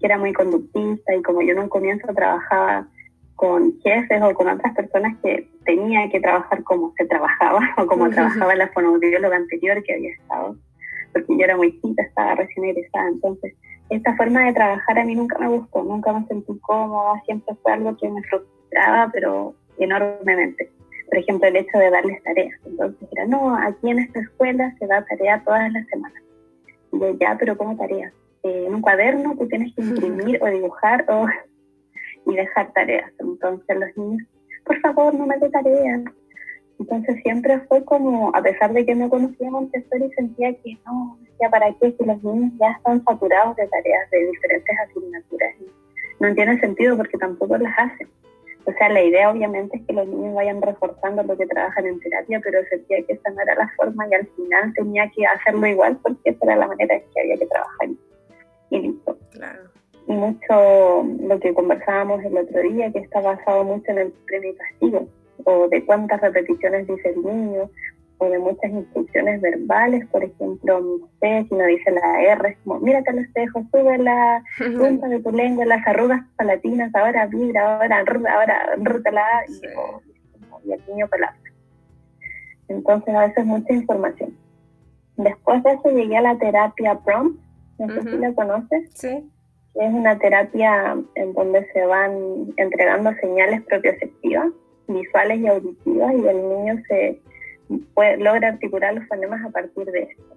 era 0.01 0.17
muy 0.17 0.31
conductista 0.31 1.13
y 1.13 1.21
como 1.23 1.41
yo 1.41 1.51
en 1.51 1.59
un 1.59 1.67
comienzo 1.67 2.07
trabajaba 2.13 2.87
con 3.35 3.77
jefes 3.81 4.21
o 4.21 4.33
con 4.33 4.47
otras 4.47 4.73
personas 4.73 5.17
que 5.21 5.49
tenía 5.65 6.09
que 6.09 6.21
trabajar 6.21 6.63
como 6.63 6.93
se 6.97 7.05
trabajaba 7.05 7.59
o 7.77 7.85
como 7.85 8.09
trabajaba 8.09 8.55
la 8.55 8.69
fonoaudióloga 8.69 9.35
anterior 9.35 9.83
que 9.83 9.95
había 9.95 10.13
estado, 10.13 10.55
porque 11.11 11.37
yo 11.37 11.43
era 11.43 11.57
muy 11.57 11.77
chica, 11.81 12.03
estaba 12.03 12.35
recién 12.35 12.65
egresada, 12.67 13.09
entonces 13.09 13.55
esta 13.89 14.15
forma 14.15 14.45
de 14.45 14.53
trabajar 14.53 14.99
a 14.99 15.03
mí 15.03 15.15
nunca 15.15 15.37
me 15.37 15.49
gustó, 15.49 15.83
nunca 15.83 16.13
me 16.13 16.25
sentí 16.27 16.57
cómoda, 16.59 17.21
siempre 17.25 17.55
fue 17.61 17.73
algo 17.73 17.97
que 17.97 18.07
me 18.07 18.21
frustraba, 18.23 19.09
pero 19.11 19.55
enormemente 19.79 20.71
por 21.09 21.17
ejemplo, 21.17 21.47
el 21.47 21.57
hecho 21.57 21.77
de 21.77 21.89
darles 21.89 22.23
tareas. 22.23 22.59
Entonces 22.65 23.09
era, 23.11 23.25
no, 23.25 23.55
aquí 23.55 23.89
en 23.89 23.99
esta 23.99 24.19
escuela 24.19 24.75
se 24.79 24.87
da 24.87 25.05
tarea 25.05 25.43
todas 25.43 25.71
las 25.71 25.85
semanas. 25.87 26.23
Y 26.91 26.99
ya, 27.19 27.35
pero 27.37 27.57
¿cómo 27.57 27.75
tareas? 27.75 28.13
eh, 28.43 28.65
en 28.67 28.75
un 28.75 28.81
cuaderno 28.81 29.35
tú 29.37 29.47
tienes 29.47 29.73
que 29.75 29.81
imprimir 29.81 30.39
o 30.41 30.47
dibujar 30.47 31.05
o, 31.09 31.27
y 32.31 32.35
dejar 32.35 32.71
tareas. 32.73 33.11
Entonces 33.19 33.77
los 33.77 33.97
niños, 33.97 34.27
por 34.65 34.79
favor, 34.81 35.13
no 35.13 35.25
me 35.25 35.37
dé 35.37 35.49
tareas. 35.49 36.01
Entonces 36.79 37.21
siempre 37.23 37.59
fue 37.67 37.83
como, 37.83 38.33
a 38.33 38.41
pesar 38.41 38.71
de 38.71 38.85
que 38.85 38.95
no 38.95 39.09
conocía 39.09 39.51
Montessori, 39.51 40.11
sentía 40.13 40.53
que 40.53 40.77
no, 40.85 41.17
decía, 41.21 41.49
¿para 41.49 41.73
qué? 41.73 41.93
Si 41.97 42.05
los 42.05 42.23
niños 42.23 42.53
ya 42.57 42.71
están 42.71 43.03
saturados 43.03 43.55
de 43.57 43.67
tareas 43.67 44.09
de 44.11 44.27
diferentes 44.27 44.75
asignaturas. 44.87 45.55
No 46.21 46.33
tiene 46.33 46.59
sentido 46.59 46.95
porque 46.95 47.17
tampoco 47.17 47.57
las 47.57 47.77
hacen. 47.77 48.07
O 48.69 48.73
sea, 48.73 48.87
la 48.89 49.01
idea 49.01 49.31
obviamente 49.31 49.77
es 49.77 49.83
que 49.87 49.93
los 49.93 50.07
niños 50.07 50.35
vayan 50.35 50.61
reforzando 50.61 51.23
lo 51.23 51.35
que 51.35 51.47
trabajan 51.47 51.87
en 51.87 51.99
terapia, 52.01 52.39
pero 52.43 52.63
sentía 52.69 53.03
que 53.03 53.13
esa 53.13 53.31
no 53.31 53.41
era 53.41 53.55
la 53.55 53.71
forma 53.75 54.07
y 54.07 54.13
al 54.13 54.27
final 54.27 54.73
tenía 54.75 55.09
que 55.09 55.25
hacerlo 55.25 55.65
igual 55.65 55.97
porque 56.03 56.29
esa 56.29 56.45
era 56.45 56.55
la 56.55 56.67
manera 56.67 56.93
en 56.93 57.01
que 57.11 57.19
había 57.19 57.37
que 57.37 57.47
trabajar. 57.47 57.89
Y 58.69 58.79
listo. 58.79 59.17
Claro. 59.31 59.59
Y 60.05 60.13
mucho 60.13 61.03
lo 61.19 61.39
que 61.39 61.51
conversábamos 61.51 62.23
el 62.23 62.37
otro 62.37 62.61
día, 62.61 62.91
que 62.91 62.99
está 62.99 63.21
basado 63.21 63.63
mucho 63.63 63.91
en 63.91 63.97
el 63.97 64.11
premio 64.27 64.51
y 64.51 64.55
castigo, 64.55 65.07
o 65.45 65.67
de 65.67 65.83
cuántas 65.85 66.21
repeticiones 66.21 66.85
dice 66.85 67.09
el 67.09 67.23
niño, 67.23 67.71
o 68.19 68.29
de 68.29 68.37
muchas 68.37 68.69
instrucciones 68.69 69.41
verbales, 69.41 70.05
por 70.07 70.23
ejemplo, 70.23 70.81
no 70.81 71.09
sé, 71.21 71.45
si 71.47 71.55
no 71.55 71.65
dice 71.65 71.89
la 71.91 72.21
R, 72.21 72.49
es 72.49 72.57
como, 72.63 72.79
mírate 72.81 73.09
al 73.09 73.19
espejo, 73.19 73.63
sube 73.71 73.97
la 73.97 74.43
punta 74.77 75.07
de 75.07 75.19
tu 75.21 75.31
lengua, 75.31 75.65
las 75.65 75.87
arrugas 75.87 76.21
palatinas, 76.35 76.93
ahora 76.93 77.25
vibra, 77.27 77.77
ahora 77.77 78.03
ahora 78.03 78.75
rútala, 78.77 79.25
y, 79.47 80.69
y 80.69 80.73
el 80.73 80.81
niño 80.87 81.07
palabra. 81.07 81.39
Entonces, 82.67 83.15
a 83.15 83.27
veces 83.27 83.45
mucha 83.45 83.73
información. 83.73 84.37
Después 85.15 85.63
de 85.63 85.71
eso 85.71 85.89
llegué 85.89 86.17
a 86.17 86.21
la 86.21 86.37
terapia 86.37 86.99
prompt, 86.99 87.39
no 87.79 87.87
sé 87.87 88.01
si 88.03 88.17
la 88.17 88.33
conoces. 88.33 88.89
Sí. 88.93 89.31
Es 89.75 89.93
una 89.93 90.19
terapia 90.19 90.97
en 91.15 91.33
donde 91.33 91.65
se 91.71 91.85
van 91.85 92.53
entregando 92.57 93.13
señales 93.21 93.61
propioceptivas, 93.61 94.49
visuales 94.87 95.39
y 95.39 95.47
auditivas, 95.47 96.13
y 96.15 96.27
el 96.27 96.49
niño 96.49 96.83
se 96.89 97.21
logra 98.17 98.49
articular 98.49 98.93
los 98.93 99.07
fonemas 99.07 99.43
a 99.45 99.49
partir 99.49 99.85
de 99.85 100.03
esto. 100.03 100.35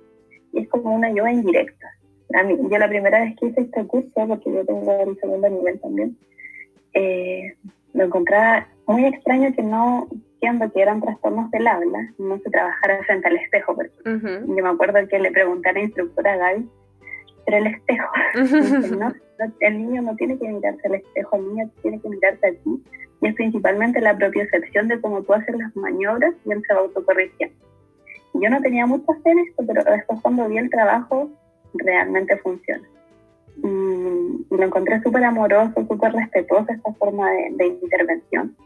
Y 0.52 0.60
es 0.60 0.68
como 0.68 0.94
una 0.94 1.08
ayuda 1.08 1.32
indirecta. 1.32 1.88
A 2.34 2.42
mí, 2.44 2.56
yo 2.70 2.78
la 2.78 2.88
primera 2.88 3.20
vez 3.20 3.34
que 3.38 3.46
hice 3.46 3.62
este 3.62 3.86
curso, 3.86 4.10
porque 4.14 4.52
yo 4.52 4.64
tengo 4.64 4.92
el 5.02 5.18
segundo 5.18 5.48
nivel 5.48 5.80
también, 5.80 6.16
eh, 6.94 7.54
lo 7.94 8.04
encontraba 8.04 8.66
muy 8.86 9.04
extraño 9.06 9.54
que 9.54 9.62
no, 9.62 10.08
siendo 10.40 10.70
que 10.72 10.80
eran 10.80 11.00
trastornos 11.00 11.50
del 11.50 11.66
habla, 11.66 12.12
no 12.18 12.38
se 12.38 12.50
trabajara 12.50 13.02
frente 13.04 13.28
al 13.28 13.36
espejo. 13.36 13.74
Porque 13.74 13.92
Yo 14.04 14.62
me 14.62 14.68
acuerdo 14.68 15.06
que 15.08 15.18
le 15.18 15.30
pregunté 15.30 15.70
a 15.70 15.72
la 15.72 15.80
instructora 15.80 16.36
Gaby, 16.36 16.68
pero 17.44 17.56
el 17.58 17.66
espejo, 17.66 18.08
el 19.60 19.78
niño 19.78 20.02
no 20.02 20.16
tiene 20.16 20.38
que 20.38 20.48
mirarse 20.48 20.86
al 20.86 20.94
espejo, 20.94 21.36
el 21.36 21.48
niño 21.48 21.70
tiene 21.82 22.00
que 22.00 22.08
mirarse 22.08 22.46
a 22.46 22.52
ti 22.52 22.82
y 23.22 23.28
es 23.28 23.34
principalmente 23.36 24.00
la 24.00 24.16
propia 24.16 24.42
excepción 24.42 24.88
de 24.88 25.00
cómo 25.00 25.22
tú 25.22 25.32
haces 25.32 25.56
las 25.56 25.74
maniobras 25.76 26.34
y 26.44 26.50
él 26.50 26.60
se 26.66 26.74
va 26.74 26.80
autocorrigiendo. 26.80 27.54
Yo 28.34 28.50
no 28.50 28.60
tenía 28.60 28.84
mucha 28.84 29.12
fe 29.22 29.30
en 29.30 29.38
esto, 29.38 29.64
pero 29.64 29.84
después 29.84 30.20
cuando 30.20 30.48
vi 30.48 30.58
el 30.58 30.70
trabajo, 30.70 31.30
realmente 31.74 32.36
funciona. 32.38 32.82
Y, 33.58 34.44
lo 34.50 34.64
encontré 34.64 35.00
súper 35.02 35.24
amoroso, 35.24 35.86
súper 35.88 36.12
respetuoso 36.12 36.72
esta 36.72 36.92
forma 36.94 37.30
de, 37.30 37.66
intervención. 37.66 38.56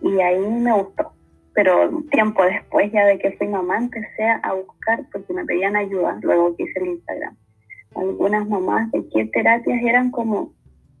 Y 0.00 0.20
ahí 0.20 0.38
me 0.38 0.72
gustó. 0.72 1.12
Pero 1.52 2.02
tiempo 2.10 2.44
después, 2.44 2.90
ya 2.92 3.04
de 3.04 3.18
que 3.18 3.32
fui 3.32 3.48
mamá, 3.48 3.78
empecé 3.78 4.24
a 4.42 4.54
buscar 4.54 5.04
porque 5.12 5.32
me 5.34 5.44
pedían 5.44 5.76
ayuda, 5.76 6.18
luego 6.22 6.56
que 6.56 6.64
el 6.76 6.86
Instagram. 6.86 7.36
Algunas 7.94 8.48
mamás 8.48 8.90
de 8.92 9.06
qué 9.08 9.26
terapias 9.26 9.82
eran 9.82 10.10
como 10.10 10.52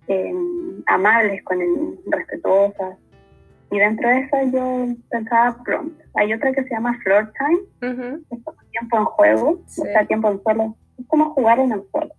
Em, 0.08 0.84
amables 0.86 1.42
con 1.42 1.60
el 1.60 1.98
respetuosas. 2.06 2.96
Y 3.72 3.78
dentro 3.78 4.08
de 4.08 4.20
eso 4.20 4.36
yo 4.52 4.86
pensaba 5.10 5.60
pronto. 5.64 6.04
Hay 6.14 6.32
otra 6.32 6.52
que 6.52 6.62
se 6.62 6.70
llama 6.70 6.96
Floor 7.02 7.32
Time, 7.36 8.22
es 8.30 8.44
como 8.44 8.58
tiempo 8.70 8.96
en 8.98 9.04
juego, 9.04 9.50
o 9.50 9.66
sea, 9.66 10.06
tiempo 10.06 10.30
en 10.30 10.42
suelo. 10.44 10.76
Es 10.96 11.06
como 11.08 11.30
jugar 11.30 11.58
en 11.58 11.72
el 11.72 11.82
suelo. 11.90 12.14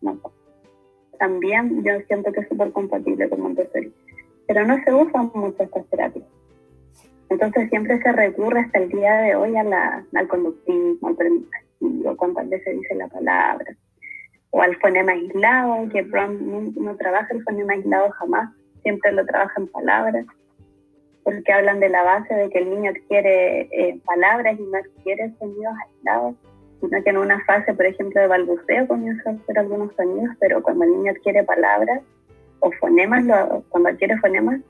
También 1.18 1.84
yo 1.84 1.94
siento 2.08 2.32
que 2.34 2.42
es 2.42 2.50
súper 2.50 2.72
compatible 2.74 3.30
con 3.30 3.40
Montessori. 3.40 3.94
Pero 4.48 4.68
no 4.68 4.84
se 4.84 4.94
usan 4.94 5.32
mucho 5.34 5.64
estas 5.64 5.86
terapias. 5.88 6.26
Entonces 7.30 7.70
siempre 7.70 8.02
se 8.02 8.12
recurre 8.12 8.60
hasta 8.62 8.80
el 8.80 8.90
día 8.90 9.16
de 9.18 9.36
hoy 9.36 9.56
a 9.56 9.64
la, 9.64 10.06
al 10.14 10.28
conductismo, 10.28 11.08
al 11.08 12.18
cuántas 12.18 12.50
veces 12.50 12.78
dice 12.78 12.96
la 12.96 13.08
palabra 13.08 13.76
o 14.52 14.62
al 14.62 14.76
fonema 14.78 15.12
aislado, 15.12 15.90
que 15.90 16.04
Brown 16.04 16.74
no, 16.76 16.96
trabaja 16.96 17.34
el 17.34 17.44
fonema 17.44 17.74
aislado 17.74 18.12
jamás, 18.12 18.50
siempre 18.82 19.12
lo 19.12 19.26
trabaja 19.26 19.54
en 19.58 19.68
palabras, 19.68 20.26
porque 21.24 21.52
hablan 21.52 21.80
de 21.80 21.90
la 21.90 22.04
base 22.04 22.34
de 22.34 22.50
que 22.50 22.60
el 22.60 22.70
niño 22.70 22.92
adquiere 22.92 23.68
eh, 23.72 24.00
palabras 24.06 24.58
y 24.58 24.64
no 24.64 24.78
adquiere 24.78 25.34
sonidos 25.40 25.74
aislados, 25.86 26.36
sino 26.80 27.04
que 27.04 27.10
en 27.10 27.18
una 27.18 27.44
fase, 27.46 27.74
por 27.74 27.86
ejemplo, 27.86 28.22
de 28.22 28.28
balbuceo 28.28 28.88
comienza 28.88 29.30
a 29.30 29.34
hacer 29.34 29.60
algunos 29.60 29.94
sonidos, 29.96 30.36
pero 30.40 30.62
cuando 30.64 30.86
el 30.86 30.92
niño 30.92 31.12
adquiere 31.12 31.44
palabras 31.44 32.02
o 32.60 32.72
fonemas, 32.80 33.26
cuando 33.70 33.90
adquiere 33.90 34.18
fonemas 34.18 34.62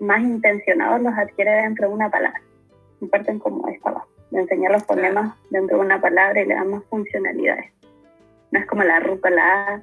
más 0.00 0.20
intencionados, 0.22 1.02
los 1.02 1.12
adquiere 1.12 1.50
dentro 1.62 1.88
de 1.88 1.94
una 1.94 2.10
palabra. 2.10 2.40
Y 3.00 3.06
parten 3.06 3.38
como 3.38 3.68
esta 3.68 3.90
base, 3.90 4.08
de 4.30 4.40
enseñar 4.40 4.72
los 4.72 4.84
fonemas 4.84 5.36
dentro 5.50 5.76
de 5.76 5.84
una 5.84 6.00
palabra 6.00 6.40
y 6.40 6.46
le 6.46 6.54
dan 6.54 6.70
más 6.70 6.84
funcionalidades 6.84 7.74
no 8.54 8.60
es 8.60 8.66
como 8.66 8.84
la 8.84 9.00
rúcula. 9.00 9.82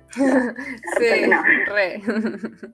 La, 1.27 1.43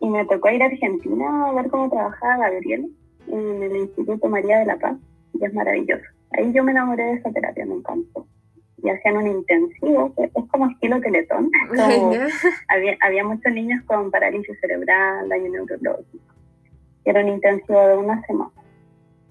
y 0.00 0.08
me 0.08 0.24
tocó 0.24 0.48
ir 0.50 0.62
a 0.62 0.66
Argentina 0.66 1.48
a 1.48 1.52
ver 1.52 1.68
cómo 1.68 1.90
trabajaba 1.90 2.48
Gabriel 2.48 2.90
en 3.28 3.62
el 3.62 3.76
Instituto 3.76 4.28
María 4.28 4.60
de 4.60 4.66
la 4.66 4.78
Paz, 4.78 4.96
y 5.34 5.44
es 5.44 5.52
maravilloso. 5.52 6.02
Ahí 6.30 6.50
yo 6.54 6.64
me 6.64 6.72
enamoré 6.72 7.04
de 7.04 7.12
esa 7.12 7.30
terapia, 7.30 7.66
me 7.66 7.74
encantó. 7.74 8.26
Y 8.82 8.88
hacían 8.88 9.18
un 9.18 9.26
intensivo, 9.28 10.14
que 10.14 10.24
es 10.24 10.48
como 10.50 10.70
estilo 10.70 10.98
teletón. 11.02 11.50
había, 12.68 12.96
había 13.02 13.22
muchos 13.22 13.52
niños 13.52 13.84
con 13.84 14.10
parálisis 14.10 14.58
cerebral, 14.60 15.28
daño 15.28 15.50
neurológico. 15.50 16.24
era 17.04 17.20
un 17.20 17.28
intensivo 17.28 17.86
de 17.86 17.96
una 17.98 18.20
semana. 18.26 18.50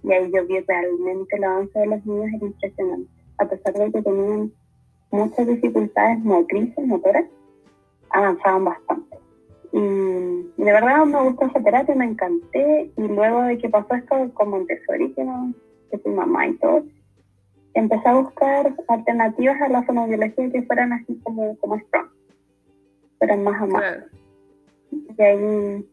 Y 0.04 0.12
ahí 0.14 0.32
yo 0.32 0.46
vi 0.46 0.60
realmente 0.60 1.36
el 1.38 1.44
avance 1.44 1.80
de 1.80 1.88
los 1.88 2.06
niños, 2.06 2.30
era 2.36 2.46
impresionante. 2.46 3.10
A 3.40 3.46
pesar 3.46 3.74
de 3.74 3.92
que 3.92 4.02
tenían 4.04 4.52
muchas 5.12 5.48
dificultades 5.48 6.20
motrices, 6.20 6.86
motoras, 6.86 7.26
avanzaban 8.10 8.66
bastante. 8.66 9.18
Y, 9.74 9.80
de 10.58 10.72
verdad 10.72 11.06
me 11.06 11.22
gustó 11.24 11.46
esa 11.46 11.62
terapia, 11.62 11.96
me 11.96 12.06
encanté. 12.06 12.92
Y 12.98 13.08
luego 13.08 13.44
de 13.44 13.58
que 13.58 13.70
pasó 13.70 13.96
esto 13.96 14.34
con 14.34 14.50
Montessori, 14.50 15.14
que, 15.14 15.24
no, 15.24 15.54
que 15.90 16.10
mamá 16.10 16.48
y 16.48 16.58
todo, 16.58 16.84
empecé 17.74 18.08
a 18.08 18.16
buscar 18.16 18.74
alternativas 18.88 19.62
a 19.62 19.70
la 19.70 19.84
fonobiología 19.84 20.52
que 20.52 20.64
fueran 20.64 20.94
así 20.94 21.20
como, 21.24 21.58
como 21.58 21.80
Strong, 21.80 22.10
fueran 23.18 23.44
más 23.44 23.62
amables. 23.62 24.06
Y 24.92 25.22
ahí 25.22 25.86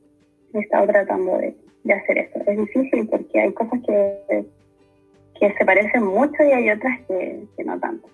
he 0.54 0.58
estado 0.58 0.86
tratando 0.88 1.38
de, 1.38 1.56
de, 1.84 1.92
hacer 1.92 2.18
eso. 2.18 2.40
Es 2.46 2.58
difícil 2.58 3.08
porque 3.08 3.40
hay 3.40 3.52
cosas 3.52 3.80
que, 3.86 4.44
que 5.38 5.54
se 5.56 5.64
parecen 5.64 6.04
mucho 6.04 6.42
y 6.42 6.50
hay 6.50 6.70
otras 6.70 6.98
que, 7.06 7.44
que 7.56 7.64
no 7.64 7.78
tanto. 7.78 8.08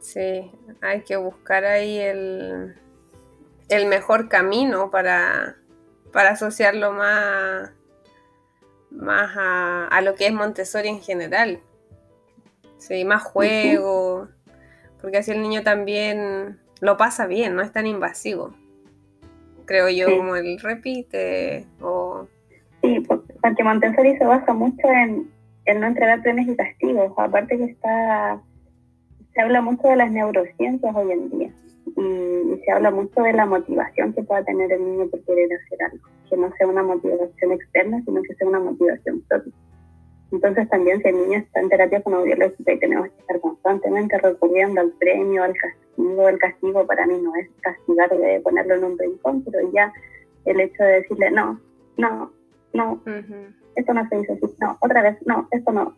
Sí, 0.00 0.50
hay 0.80 1.02
que 1.02 1.16
buscar 1.16 1.64
ahí 1.64 1.98
el, 1.98 2.74
el 3.68 3.86
mejor 3.86 4.28
camino 4.28 4.90
para, 4.90 5.56
para 6.12 6.30
asociarlo 6.30 6.92
más, 6.92 7.72
más 8.90 9.30
a, 9.36 10.00
lo 10.02 10.14
que 10.14 10.26
es 10.26 10.32
Montessori 10.32 10.88
en 10.88 11.00
general. 11.00 11.60
Sí, 12.78 13.04
más 13.04 13.22
juego, 13.22 14.28
porque 15.00 15.18
así 15.18 15.32
el 15.32 15.42
niño 15.42 15.62
también 15.62 16.60
lo 16.80 16.96
pasa 16.96 17.26
bien, 17.26 17.56
no 17.56 17.62
es 17.62 17.72
tan 17.72 17.86
invasivo. 17.86 18.54
Creo 19.66 19.88
yo, 19.90 20.16
como 20.16 20.36
el 20.36 20.58
repite 20.60 21.66
o... 21.80 22.26
Sí, 22.82 23.00
porque 23.00 23.64
Montessori 23.64 24.16
se 24.16 24.24
basa 24.24 24.54
mucho 24.54 24.88
en, 24.88 25.30
en 25.64 25.80
no 25.80 25.88
entregar 25.88 26.22
premios 26.22 26.48
y 26.48 26.56
castigos, 26.56 27.12
aparte 27.18 27.58
que 27.58 27.64
está 27.64 28.40
se 29.38 29.42
habla 29.42 29.60
mucho 29.60 29.86
de 29.86 29.94
las 29.94 30.10
neurociencias 30.10 30.96
hoy 30.96 31.12
en 31.12 31.30
día 31.30 31.50
y, 31.96 32.60
se 32.64 32.72
habla 32.72 32.90
mucho 32.90 33.22
de 33.22 33.32
la 33.32 33.46
motivación 33.46 34.12
que 34.12 34.24
pueda 34.24 34.42
tener 34.42 34.72
el 34.72 34.84
niño 34.84 35.06
por 35.06 35.22
querer 35.22 35.48
hacer 35.52 35.80
algo, 35.84 36.08
que 36.28 36.36
no 36.36 36.52
sea 36.58 36.66
una 36.66 36.82
motivación 36.82 37.52
externa, 37.52 38.02
sino 38.04 38.20
que 38.22 38.34
sea 38.34 38.48
una 38.48 38.58
motivación 38.58 39.22
propia. 39.28 39.52
Entonces 40.32 40.68
también 40.68 41.00
si 41.00 41.08
el 41.10 41.14
niño 41.14 41.38
está 41.38 41.60
en 41.60 41.68
terapia 41.68 42.00
fonoaudiológica 42.00 42.72
y 42.72 42.78
tenemos 42.80 43.10
que 43.10 43.20
estar 43.20 43.40
constantemente 43.40 44.18
recurriendo 44.18 44.80
al 44.80 44.90
premio, 44.98 45.44
al 45.44 45.54
castigo, 45.54 46.28
el 46.28 46.38
castigo 46.40 46.84
para 46.84 47.06
mí 47.06 47.20
no 47.22 47.36
es 47.36 47.48
castigar 47.60 48.10
de 48.10 48.40
ponerlo 48.40 48.74
en 48.74 48.84
un 48.84 48.98
rincón, 48.98 49.44
pero 49.44 49.72
ya 49.72 49.92
el 50.46 50.58
hecho 50.58 50.82
de 50.82 50.94
decirle 50.94 51.30
no, 51.30 51.60
no, 51.96 52.32
no, 52.72 53.00
esto 53.76 53.94
no 53.94 54.08
se 54.08 54.16
dice 54.16 54.32
así, 54.32 54.52
no, 54.60 54.76
otra 54.80 55.00
vez, 55.02 55.16
no, 55.26 55.46
esto 55.52 55.70
no. 55.70 55.96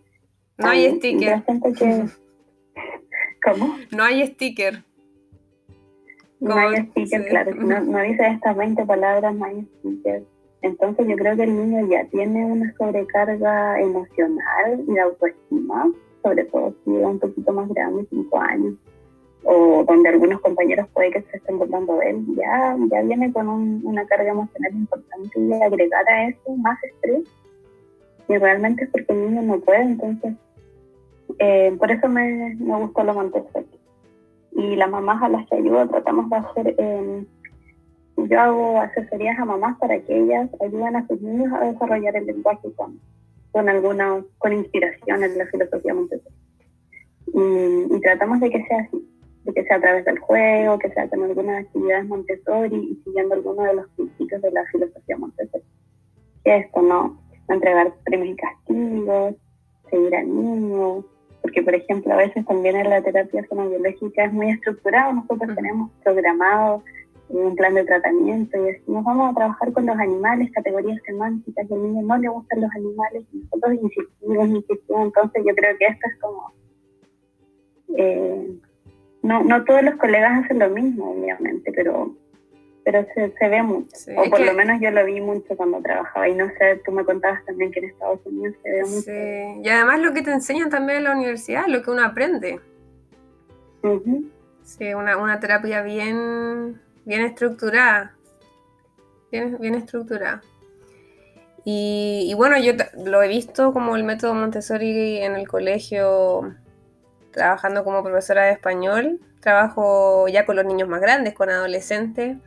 No 0.59 0.69
hay 0.69 0.95
sticker. 0.99 1.43
que, 1.43 2.05
¿Cómo? 3.43 3.77
No 3.91 4.05
hay 4.05 4.27
sticker. 4.27 4.85
No 6.41 6.55
hay 6.55 6.87
sticker, 6.87 7.27
claro. 7.29 7.55
no, 7.55 7.81
no, 7.81 8.03
dice 8.03 8.27
estas 8.27 8.57
20 8.57 8.87
palabras, 8.87 9.35
no 9.35 9.45
hay 9.45 9.67
sticker. 9.79 10.23
Entonces 10.63 11.07
yo 11.09 11.17
creo 11.17 11.37
que 11.37 11.45
el 11.45 11.57
niño 11.57 11.89
ya 11.91 12.05
tiene 12.07 12.45
una 12.45 12.73
sobrecarga 12.77 13.81
emocional 13.81 14.85
y 14.87 14.93
de 14.93 15.01
autoestima, 15.01 15.91
sobre 16.23 16.45
todo 16.45 16.75
si 16.85 16.97
es 16.97 17.05
un 17.05 17.19
poquito 17.19 17.53
más 17.53 17.69
grande, 17.71 18.07
5 18.11 18.41
años, 18.41 18.75
o 19.45 19.85
donde 19.85 20.09
algunos 20.11 20.41
compañeros 20.41 20.87
puede 20.93 21.13
que 21.13 21.23
se 21.23 21.39
estén 21.39 21.59
burlando 21.59 21.97
de 21.97 22.11
él, 22.11 22.27
ya, 22.37 22.77
ya 22.91 23.03
viene 23.03 23.33
con 23.33 23.49
una 23.49 24.07
carga 24.07 24.31
emocional 24.31 24.73
importante 24.75 25.41
y 25.41 25.53
agregar 25.63 26.09
a 26.09 26.29
eso 26.29 26.57
más 26.57 26.83
estrés. 26.85 27.23
Y 28.29 28.37
realmente 28.37 28.85
es 28.85 28.91
porque 28.91 29.13
el 29.13 29.31
niño 29.31 29.43
no 29.43 29.61
puede, 29.61 29.83
entonces 29.83 30.35
eh, 31.39 31.75
por 31.79 31.91
eso 31.91 32.09
me, 32.09 32.55
me 32.57 32.77
gustó 32.77 33.05
lo 33.05 33.15
Montessori. 33.15 33.67
Y 34.53 34.77
las 34.77 34.91
mamás 34.91 35.23
a 35.23 35.29
las 35.29 35.47
que 35.49 35.57
ayudo 35.57 35.89
tratamos 35.89 36.29
de 36.29 36.37
hacer, 36.37 36.75
eh, 36.79 37.25
yo 38.17 38.41
hago 38.41 38.81
asesorías 38.81 39.39
a 39.39 39.45
mamás 39.45 39.79
para 39.79 39.99
que 40.01 40.19
ellas 40.19 40.51
ayuden 40.61 40.97
a 40.97 41.07
sus 41.07 41.21
niños 41.21 41.53
a 41.53 41.65
desarrollar 41.65 42.17
el 42.17 42.27
lenguaje 42.27 42.73
con, 42.75 43.01
con 43.53 43.69
alguna, 43.69 44.23
con 44.39 44.53
inspiración 44.53 45.25
en 45.25 45.39
la 45.39 45.47
filosofía 45.47 45.95
Montessori. 45.95 46.35
Y, 47.27 47.95
y, 47.95 48.01
tratamos 48.01 48.41
de 48.41 48.51
que 48.51 48.65
sea 48.67 48.81
así, 48.81 49.09
de 49.45 49.55
que 49.55 49.65
sea 49.65 49.77
a 49.77 49.81
través 49.81 50.05
del 50.05 50.19
juego, 50.19 50.79
que 50.79 50.91
sea 50.91 51.09
con 51.09 51.23
algunas 51.23 51.65
actividades 51.65 52.07
Montessori 52.07 52.77
y 52.77 53.03
siguiendo 53.05 53.35
algunos 53.35 53.65
de 53.67 53.75
los 53.75 53.89
principios 53.91 54.43
de 54.43 54.51
la 54.51 54.65
filosofía 54.67 55.17
Montessori. 55.17 55.65
Que 56.45 56.57
esto, 56.57 56.83
¿no? 56.83 57.21
entregar 57.55 57.93
premios 58.05 58.29
y 58.29 58.37
castigos, 58.37 59.35
seguir 59.91 60.17
al 60.17 60.35
niño, 60.35 61.05
porque 61.51 61.63
por 61.63 61.75
ejemplo 61.75 62.13
a 62.13 62.19
veces 62.19 62.47
también 62.47 62.77
en 62.77 62.91
la 62.91 63.03
terapia 63.03 63.45
fonobiológica 63.49 64.25
es 64.25 64.33
muy 64.33 64.51
estructurado, 64.51 65.13
nosotros 65.15 65.57
tenemos 65.57 65.91
programado 66.05 66.85
un 67.29 67.57
plan 67.57 67.75
de 67.75 67.85
tratamiento 67.85 68.57
y 68.57 68.73
decimos 68.73 69.05
vamos 69.05 69.33
a 69.33 69.35
trabajar 69.35 69.73
con 69.73 69.85
los 69.85 69.99
animales, 69.99 70.53
categorías 70.53 71.01
semánticas, 71.05 71.67
y 71.69 71.75
al 71.75 71.83
niño 71.83 72.03
no 72.03 72.19
le 72.19 72.29
gustan 72.29 72.61
los 72.61 72.71
animales 72.71 73.25
y 73.33 73.39
nosotros 73.39 73.79
insistimos, 73.83 74.49
insistimos, 74.49 75.07
entonces 75.07 75.43
yo 75.45 75.55
creo 75.57 75.77
que 75.77 75.87
esto 75.87 76.07
es 76.09 76.21
como... 76.21 76.53
Eh, 77.97 78.59
no, 79.23 79.43
no 79.43 79.65
todos 79.65 79.83
los 79.83 79.97
colegas 79.97 80.45
hacen 80.45 80.61
lo 80.61 80.71
mismo, 80.71 81.11
obviamente, 81.11 81.73
pero 81.75 82.15
pero 82.85 83.07
se, 83.15 83.33
se 83.39 83.49
ve 83.49 83.63
mucho. 83.63 83.97
o 84.17 84.31
por 84.31 84.41
lo 84.41 84.53
menos 84.55 84.81
yo 84.81 84.91
lo 84.91 85.05
vi 85.05 85.21
mucho 85.21 85.57
cuando 85.57 85.81
trabajaba. 85.81 86.29
Y 86.29 86.35
no 86.35 86.49
sé, 86.59 86.81
tú 86.85 86.93
me 86.93 87.05
contabas 87.05 87.45
también 87.45 87.71
que 87.71 87.81
en 87.81 87.87
Estados 87.87 88.21
Unidos 88.25 88.57
se 88.63 88.71
ve 88.71 88.83
mucho. 88.83 89.03
Sí. 89.03 89.63
Y 89.63 89.69
además 89.69 90.01
lo 90.01 90.13
que 90.13 90.23
te 90.23 90.33
enseñan 90.33 90.71
también 90.71 90.99
en 90.99 91.05
la 91.05 91.13
universidad, 91.13 91.67
lo 91.67 91.83
que 91.83 91.91
uno 91.91 92.05
aprende. 92.05 92.61
Sí, 94.63 94.95
una, 94.95 95.17
una, 95.17 95.41
terapia 95.41 95.83
bien, 95.83 96.81
bien 97.05 97.23
estructurada. 97.23 98.15
Bien, 99.31 99.57
bien 99.61 99.75
estructurada. 99.75 100.43
Y, 101.65 102.27
y, 102.31 102.35
bueno, 102.35 102.59
yo 102.59 102.73
lo 103.05 103.23
he 103.23 103.29
visto 103.29 103.73
como 103.73 103.95
el 103.95 104.05
método 104.05 104.35
Montessori 104.35 105.19
en 105.19 105.37
el 105.37 105.47
colegio, 105.47 106.55
trabajando 107.31 107.85
como 107.85 108.03
profesora 108.03 108.45
de 108.45 108.53
español. 108.53 109.21
Trabajo 109.41 110.27
ya 110.29 110.47
con 110.47 110.57
los 110.57 110.65
niños 110.65 110.89
más 110.89 111.01
grandes, 111.01 111.35
con 111.35 111.51
adolescentes 111.51 112.39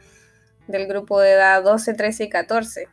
del 0.68 0.88
grupo 0.88 1.20
de 1.20 1.32
edad 1.32 1.64
12, 1.64 1.94
13 1.94 2.24
y 2.24 2.30
14. 2.30 2.88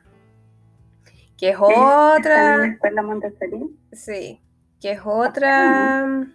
Que 1.36 1.50
es 1.50 1.56
otra. 1.58 2.66
escuela 2.66 3.02
Montessori? 3.02 3.78
Sí, 3.92 4.40
que 4.80 4.92
es 4.92 5.00
otra. 5.04 6.26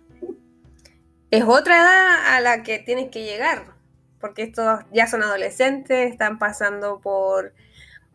Es 1.31 1.43
otra 1.43 1.75
edad 1.75 2.35
a 2.35 2.41
la 2.41 2.63
que 2.63 2.79
tienes 2.79 3.11
que 3.11 3.23
llegar. 3.23 3.75
Porque 4.19 4.43
estos 4.43 4.79
ya 4.91 5.05
son 5.07 5.21
adolescentes, 5.21 6.11
están 6.11 6.39
pasando 6.39 6.99
por, 7.01 7.53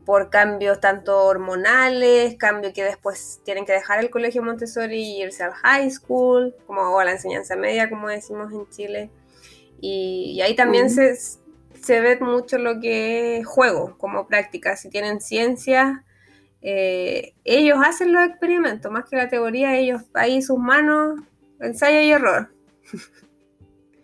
por 0.04 0.30
cambios 0.30 0.80
tanto 0.80 1.24
hormonales, 1.24 2.36
cambios 2.36 2.72
que 2.72 2.82
después 2.82 3.40
tienen 3.44 3.64
que 3.64 3.72
dejar 3.72 4.00
el 4.00 4.10
colegio 4.10 4.42
Montessori 4.42 5.00
y 5.00 5.22
irse 5.22 5.44
al 5.44 5.52
high 5.52 5.90
school, 5.90 6.56
como, 6.66 6.80
o 6.80 6.98
a 6.98 7.04
la 7.04 7.12
enseñanza 7.12 7.54
media, 7.54 7.88
como 7.88 8.08
decimos 8.08 8.52
en 8.52 8.68
Chile. 8.70 9.10
Y, 9.80 10.40
ahí 10.42 10.54
también 10.54 10.90
se, 10.90 11.16
se 11.82 12.00
ve 12.00 12.18
mucho 12.20 12.58
lo 12.58 12.80
que 12.80 13.38
es 13.38 13.46
juego 13.46 13.96
como 13.98 14.26
práctica. 14.26 14.76
Si 14.76 14.90
tienen 14.90 15.20
ciencia, 15.20 16.04
eh, 16.62 17.32
ellos 17.44 17.78
hacen 17.84 18.12
los 18.12 18.26
experimentos, 18.26 18.90
más 18.92 19.08
que 19.08 19.16
la 19.16 19.28
teoría, 19.28 19.76
ellos 19.76 20.02
ahí 20.14 20.42
sus 20.42 20.58
manos, 20.58 21.20
ensayo 21.60 22.00
y 22.00 22.10
error. 22.12 22.48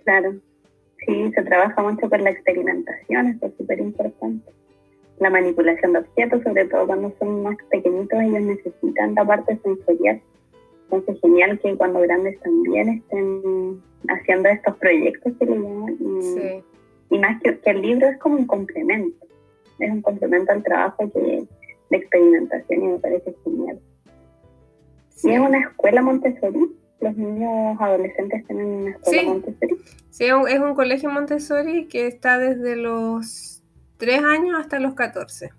Claro, 0.04 0.34
sí, 1.04 1.32
se 1.34 1.42
trabaja 1.42 1.82
mucho 1.82 2.08
por 2.08 2.20
la 2.20 2.30
experimentación, 2.30 3.26
esto 3.26 3.46
es 3.46 3.56
súper 3.56 3.80
importante. 3.80 4.52
La 5.18 5.30
manipulación 5.30 5.94
de 5.94 5.98
objetos, 6.00 6.42
sobre 6.42 6.66
todo 6.66 6.86
cuando 6.86 7.12
son 7.18 7.42
más 7.42 7.56
pequeñitos, 7.70 8.20
ellos 8.20 8.42
necesitan 8.42 9.14
la 9.14 9.24
parte 9.24 9.58
sensorial. 9.62 10.20
Entonces, 10.84 11.20
genial 11.20 11.58
que 11.60 11.74
cuando 11.76 12.00
grandes 12.00 12.38
también 12.40 12.88
estén 12.88 13.82
haciendo 14.08 14.48
estos 14.48 14.76
proyectos 14.76 15.32
que 15.38 15.46
le 15.46 15.56
llaman. 15.56 15.98
sí 16.22 16.64
y 17.10 17.18
más 17.18 17.40
que, 17.42 17.58
el 17.70 17.82
libro 17.82 18.08
es 18.08 18.18
como 18.18 18.36
un 18.36 18.46
complemento, 18.46 19.26
es 19.78 19.90
un 19.90 20.02
complemento 20.02 20.52
al 20.52 20.62
trabajo 20.62 21.06
de 21.14 21.46
experimentación 21.90 22.82
y 22.82 22.86
me 22.88 22.98
parece 22.98 23.34
genial. 23.44 23.80
Sí. 25.10 25.32
es 25.32 25.40
una 25.40 25.60
escuela 25.60 26.02
Montessori? 26.02 26.76
¿Los 27.00 27.16
niños 27.16 27.76
adolescentes 27.80 28.46
tienen 28.46 28.66
una 28.66 28.90
escuela 28.90 29.22
Montessori? 29.24 29.76
Sí, 30.10 30.24
es 30.24 30.58
un 30.58 30.74
colegio 30.74 31.10
Montessori 31.10 31.86
que 31.86 32.06
está 32.06 32.38
desde 32.38 32.76
los 32.76 33.62
3 33.98 34.22
años 34.24 34.58
hasta 34.58 34.78
los 34.78 34.94
14. 34.94 35.50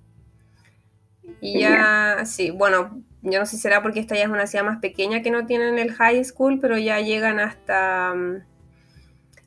Y 1.41 1.59
ya, 1.59 2.23
sí, 2.25 2.51
bueno, 2.51 3.01
yo 3.21 3.39
no 3.39 3.45
sé 3.45 3.57
si 3.57 3.61
será 3.61 3.81
porque 3.81 3.99
esta 3.99 4.15
ya 4.15 4.23
es 4.23 4.29
una 4.29 4.47
ciudad 4.47 4.65
más 4.65 4.79
pequeña 4.79 5.21
que 5.21 5.31
no 5.31 5.45
tienen 5.45 5.77
el 5.77 5.91
high 5.91 6.23
school, 6.23 6.59
pero 6.59 6.77
ya 6.77 6.99
llegan 6.99 7.39
hasta 7.39 8.13
um, 8.13 8.39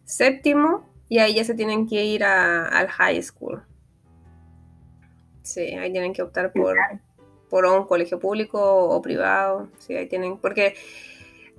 séptimo 0.05 0.90
y 1.11 1.19
ahí 1.19 1.35
ya 1.35 1.45
se 1.45 1.55
tienen 1.55 1.89
que 1.89 2.05
ir 2.05 2.23
al 2.23 2.87
high 2.87 3.21
school. 3.21 3.63
Sí, 5.43 5.61
ahí 5.61 5.91
tienen 5.91 6.13
que 6.13 6.23
optar 6.23 6.53
por, 6.53 6.77
por 7.51 7.67
un 7.67 7.85
colegio 7.85 8.21
público 8.21 8.61
o 8.61 9.03
privado. 9.03 9.69
Sí, 9.79 9.97
ahí 9.97 10.09
tienen, 10.09 10.39
porque 10.39 10.77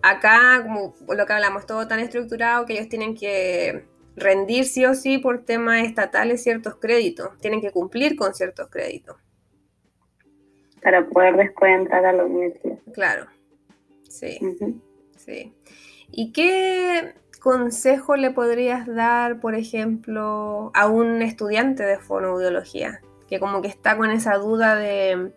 acá, 0.02 0.64
como 0.64 0.96
lo 1.14 1.26
que 1.26 1.34
hablamos, 1.34 1.66
todo 1.66 1.86
tan 1.86 2.00
estructurado 2.00 2.66
que 2.66 2.74
ellos 2.74 2.88
tienen 2.88 3.14
que 3.14 3.86
rendir 4.16 4.64
sí 4.64 4.86
o 4.86 4.94
sí 4.96 5.18
por 5.18 5.44
temas 5.44 5.84
estatales 5.84 6.42
ciertos 6.42 6.76
créditos. 6.78 7.38
Tienen 7.40 7.60
que 7.60 7.72
cumplir 7.72 8.16
con 8.16 8.34
ciertos 8.34 8.70
créditos. 8.70 9.18
Para 10.82 11.06
poder 11.06 11.36
después 11.36 11.74
entrar 11.74 12.06
a 12.06 12.14
la 12.14 12.24
universidad. 12.24 12.80
Claro, 12.94 13.26
sí. 14.08 14.40
Sí. 15.18 15.54
¿Y 16.10 16.32
qué, 16.32 17.16
consejo 17.42 18.16
le 18.16 18.32
podrías 18.32 18.88
dar, 18.88 19.40
por 19.40 19.56
ejemplo, 19.56 20.72
a 20.74 20.88
un 20.88 21.22
estudiante 21.22 21.84
de 21.84 21.98
fonoaudiología? 21.98 23.02
Que 23.28 23.40
como 23.40 23.62
que 23.62 23.68
está 23.68 23.98
con 23.98 24.12
esa 24.12 24.38
duda 24.38 24.76
de 24.76 25.32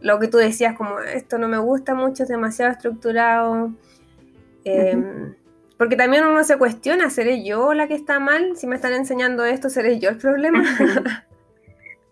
lo 0.00 0.18
que 0.18 0.28
tú 0.28 0.36
decías, 0.36 0.76
como 0.76 0.98
esto 1.00 1.38
no 1.38 1.48
me 1.48 1.58
gusta 1.58 1.94
mucho, 1.94 2.24
es 2.24 2.28
demasiado 2.28 2.72
estructurado. 2.72 3.72
Em, 4.64 5.34
porque 5.78 5.96
también 5.96 6.24
uno 6.24 6.42
se 6.42 6.58
cuestiona, 6.58 7.08
¿seré 7.08 7.44
yo 7.44 7.72
la 7.72 7.86
que 7.86 7.94
está 7.94 8.18
mal? 8.18 8.56
Si 8.56 8.66
me 8.66 8.74
están 8.74 8.92
enseñando 8.92 9.44
esto, 9.44 9.70
¿seré 9.70 9.98
yo 10.00 10.10
el 10.10 10.18
problema? 10.18 10.64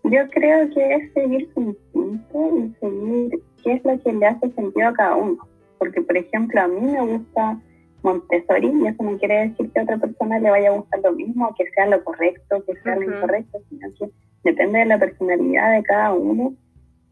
yo 0.03 0.27
creo 0.29 0.69
que 0.69 0.93
es 0.95 1.13
seguir 1.13 1.49
su 1.53 1.61
instinto 1.61 2.57
y 2.57 2.75
seguir 2.79 3.43
qué 3.61 3.73
es 3.73 3.83
lo 3.83 3.99
que 4.01 4.13
le 4.13 4.25
hace 4.25 4.51
sentido 4.51 4.87
a 4.87 4.93
cada 4.93 5.15
uno. 5.15 5.47
Porque, 5.79 6.01
por 6.01 6.15
ejemplo, 6.15 6.61
a 6.61 6.67
mí 6.67 6.79
me 6.79 7.01
gusta 7.01 7.59
Montessori 8.05 8.67
y 8.67 8.87
eso 8.87 9.03
no 9.03 9.17
quiere 9.17 9.47
decir 9.47 9.71
que 9.71 9.79
a 9.79 9.83
otra 9.83 9.97
persona 9.97 10.39
le 10.39 10.51
vaya 10.51 10.69
a 10.69 10.77
gustar 10.77 10.99
lo 11.01 11.11
mismo, 11.13 11.53
que 11.57 11.65
sea 11.71 11.87
lo 11.87 12.03
correcto, 12.03 12.63
que 12.65 12.75
sea 12.81 12.95
lo 12.95 13.03
incorrecto, 13.03 13.59
sino 13.67 13.87
que 13.97 14.11
depende 14.43 14.79
de 14.79 14.85
la 14.85 14.99
personalidad 14.99 15.73
de 15.73 15.83
cada 15.83 16.13
uno. 16.13 16.53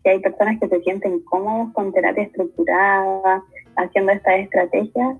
Si 0.04 0.10
hay 0.10 0.20
personas 0.20 0.60
que 0.60 0.68
se 0.68 0.82
sienten 0.82 1.20
cómodos 1.22 1.74
con 1.74 1.92
terapia 1.92 2.24
estructurada, 2.24 3.44
haciendo 3.76 4.12
estas 4.12 4.42
estrategias, 4.42 5.18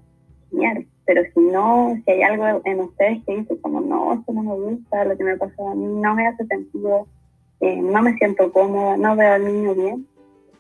genial. 0.52 0.86
Pero 1.06 1.24
si 1.34 1.40
no, 1.40 1.98
si 2.06 2.12
hay 2.12 2.22
algo 2.22 2.62
en 2.64 2.80
ustedes 2.80 3.24
que 3.26 3.38
dice 3.38 3.60
como 3.60 3.82
no, 3.82 4.14
esto 4.14 4.32
no 4.32 4.44
me 4.44 4.56
gusta, 4.56 5.06
lo 5.06 5.18
que 5.18 5.24
me 5.24 5.38
pasó 5.38 5.70
a 5.70 5.76
mí 5.76 5.86
no 5.86 6.14
me 6.14 6.28
hace 6.28 6.46
sentido, 6.46 7.08
eh, 7.62 7.82
no 7.82 8.02
me 8.04 8.14
siento 8.18 8.52
cómoda, 8.54 8.96
no 8.96 9.16
veo 9.16 9.34
al 9.34 9.44
niño 9.44 9.74
bien, 9.74 10.08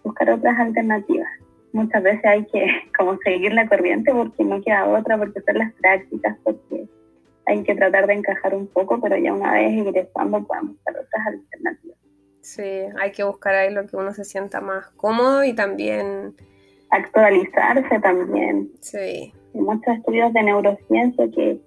buscar 0.03 0.31
otras 0.31 0.59
alternativas 0.59 1.29
muchas 1.73 2.01
veces 2.03 2.25
hay 2.25 2.45
que 2.45 2.65
como 2.97 3.17
seguir 3.17 3.53
la 3.53 3.67
corriente 3.67 4.13
porque 4.13 4.43
no 4.43 4.61
queda 4.61 4.87
otra, 4.87 5.17
porque 5.17 5.41
son 5.41 5.57
las 5.57 5.73
prácticas, 5.73 6.37
porque 6.43 6.87
hay 7.45 7.63
que 7.63 7.75
tratar 7.75 8.07
de 8.07 8.13
encajar 8.13 8.55
un 8.55 8.67
poco, 8.67 9.01
pero 9.01 9.17
ya 9.17 9.33
una 9.33 9.53
vez 9.53 9.73
ingresando 9.73 10.43
podemos 10.45 10.75
buscar 10.75 10.95
otras 10.97 11.27
alternativas. 11.27 11.97
Sí, 12.41 12.85
hay 12.99 13.11
que 13.11 13.23
buscar 13.23 13.55
ahí 13.55 13.73
lo 13.73 13.85
que 13.87 13.95
uno 13.95 14.13
se 14.13 14.23
sienta 14.23 14.61
más 14.61 14.89
cómodo 14.91 15.43
y 15.43 15.53
también... 15.53 16.35
Actualizarse 16.89 17.99
también. 18.01 18.71
Sí. 18.79 19.33
Hay 19.55 19.61
muchos 19.61 19.95
estudios 19.97 20.31
de 20.31 20.43
neurociencia 20.43 21.25
que, 21.31 21.59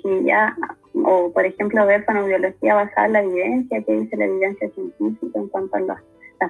que 0.00 0.24
ya 0.24 0.56
o 1.04 1.32
por 1.32 1.44
ejemplo 1.44 1.86
ver 1.86 2.04
fonobiología 2.04 2.74
basada 2.74 3.06
en 3.06 3.12
la 3.12 3.22
evidencia, 3.22 3.82
qué 3.82 3.92
dice 4.00 4.16
la 4.16 4.26
evidencia 4.26 4.70
científica 4.70 5.38
en 5.38 5.48
cuanto 5.48 5.76
a 5.76 5.80
las, 5.80 6.02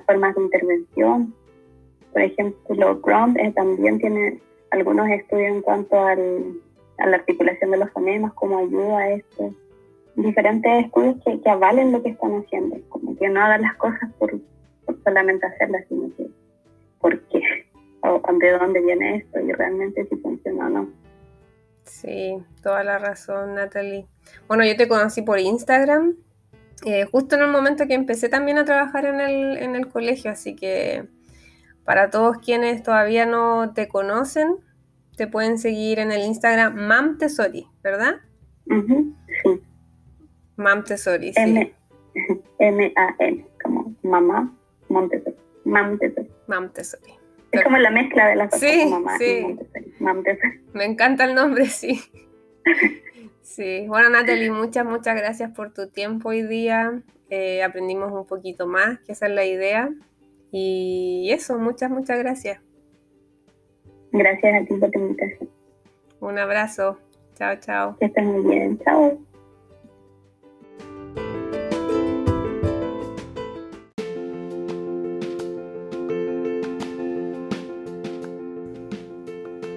formas 0.06 0.34
de 0.34 0.42
intervención. 0.42 1.34
Por 2.12 2.22
ejemplo, 2.22 3.00
Ground 3.00 3.38
eh, 3.38 3.52
también 3.54 3.98
tiene 3.98 4.40
algunos 4.70 5.08
estudios 5.08 5.48
en 5.48 5.62
cuanto 5.62 5.98
al, 6.00 6.60
a 6.98 7.06
la 7.06 7.16
articulación 7.16 7.70
de 7.70 7.78
los 7.78 7.90
fonemas, 7.90 8.32
cómo 8.34 8.58
ayuda 8.58 8.98
a 8.98 9.10
esto. 9.10 9.54
Diferentes 10.16 10.86
estudios 10.86 11.16
que, 11.24 11.40
que, 11.40 11.50
avalen 11.50 11.92
lo 11.92 12.02
que 12.02 12.10
están 12.10 12.32
haciendo, 12.42 12.76
como 12.88 13.16
que 13.16 13.28
no 13.28 13.40
hagan 13.40 13.62
las 13.62 13.76
cosas 13.76 14.10
por, 14.18 14.32
solamente 15.04 15.46
hacerlas, 15.46 15.84
sino 15.88 16.10
que 16.16 16.26
por 17.00 17.20
qué, 17.28 17.40
o 18.02 18.20
de 18.38 18.58
dónde 18.58 18.80
viene 18.80 19.16
esto 19.16 19.40
y 19.40 19.52
realmente 19.52 20.06
si 20.06 20.16
funciona 20.16 20.66
o 20.66 20.70
no. 20.70 20.88
Sí, 21.84 22.36
toda 22.62 22.84
la 22.84 22.98
razón, 22.98 23.54
Natalie. 23.54 24.06
Bueno, 24.46 24.64
yo 24.64 24.76
te 24.76 24.88
conocí 24.88 25.22
por 25.22 25.38
Instagram, 25.38 26.16
eh, 26.84 27.04
justo 27.04 27.36
en 27.36 27.42
el 27.42 27.50
momento 27.50 27.86
que 27.86 27.94
empecé 27.94 28.28
también 28.28 28.58
a 28.58 28.64
trabajar 28.64 29.06
en 29.06 29.20
el, 29.20 29.56
en 29.58 29.74
el 29.74 29.88
colegio, 29.88 30.30
así 30.30 30.54
que 30.54 31.08
para 31.88 32.10
todos 32.10 32.36
quienes 32.36 32.82
todavía 32.82 33.24
no 33.24 33.72
te 33.72 33.88
conocen, 33.88 34.56
te 35.16 35.26
pueden 35.26 35.56
seguir 35.56 36.00
en 36.00 36.12
el 36.12 36.20
Instagram 36.20 36.76
Mam 36.76 37.16
Tesori, 37.16 37.66
¿verdad? 37.82 38.16
sí. 38.66 39.62
Mam 40.56 40.84
Tesori, 40.84 41.32
sí. 41.32 41.72
M-A-N, 42.58 43.46
como 43.64 43.94
mamá 44.02 44.54
Montessori. 44.90 45.36
Mam 45.64 45.98
Tesori. 45.98 46.28
Mam 46.46 46.68
Tesori. 46.74 47.14
Es 47.52 47.64
como 47.64 47.78
la 47.78 47.90
mezcla 47.90 48.28
de 48.28 48.36
las 48.36 48.50
cosas, 48.50 48.70
sí, 48.70 48.86
mamá 48.90 49.16
sí. 49.16 49.56
Me 50.74 50.84
encanta 50.84 51.24
el 51.24 51.34
nombre, 51.34 51.64
sí. 51.70 52.02
sí. 53.40 53.86
Bueno, 53.88 54.10
Natalie, 54.10 54.50
muchas, 54.50 54.84
muchas 54.84 55.16
gracias 55.16 55.52
por 55.52 55.72
tu 55.72 55.88
tiempo 55.88 56.28
hoy 56.28 56.42
día. 56.42 57.00
Eh, 57.30 57.62
aprendimos 57.62 58.12
un 58.12 58.26
poquito 58.26 58.66
más, 58.66 58.98
que 59.06 59.12
esa 59.12 59.26
es 59.26 59.32
la 59.32 59.46
idea. 59.46 59.90
Y 60.50 61.28
eso, 61.30 61.58
muchas, 61.58 61.90
muchas 61.90 62.18
gracias. 62.18 62.60
Gracias 64.12 64.62
a 64.62 64.64
ti 64.66 64.74
por 64.74 64.90
tu 64.90 64.98
invitación. 64.98 65.50
Un 66.20 66.38
abrazo. 66.38 66.98
Chao, 67.34 67.56
chao. 67.60 67.96
Que 67.98 68.06
estés 68.06 68.24
muy 68.24 68.42
bien. 68.44 68.78
Chao. 68.78 69.18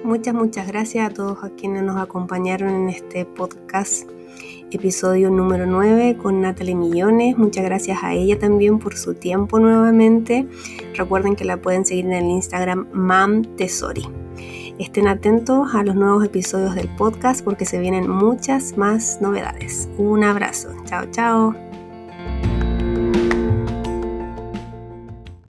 Muchas, 0.03 0.33
muchas 0.33 0.67
gracias 0.67 1.09
a 1.09 1.13
todos 1.13 1.43
a 1.43 1.51
quienes 1.51 1.83
nos 1.83 1.95
acompañaron 1.95 2.69
en 2.69 2.89
este 2.89 3.23
podcast, 3.25 4.09
episodio 4.71 5.29
número 5.29 5.65
9 5.65 6.17
con 6.17 6.41
Natalie 6.41 6.75
Millones. 6.75 7.37
Muchas 7.37 7.63
gracias 7.63 8.03
a 8.03 8.13
ella 8.13 8.37
también 8.39 8.79
por 8.79 8.97
su 8.97 9.13
tiempo 9.13 9.59
nuevamente. 9.59 10.47
Recuerden 10.95 11.35
que 11.35 11.45
la 11.45 11.57
pueden 11.57 11.85
seguir 11.85 12.05
en 12.05 12.13
el 12.13 12.25
Instagram 12.25 12.87
Mam 12.93 13.43
Tesori. 13.55 14.07
Estén 14.79 15.07
atentos 15.07 15.75
a 15.75 15.83
los 15.83 15.95
nuevos 15.95 16.25
episodios 16.25 16.75
del 16.75 16.89
podcast 16.89 17.43
porque 17.43 17.65
se 17.65 17.79
vienen 17.79 18.09
muchas 18.09 18.77
más 18.77 19.19
novedades. 19.21 19.89
Un 19.97 20.23
abrazo. 20.23 20.69
Chao, 20.85 21.05
chao. 21.11 21.70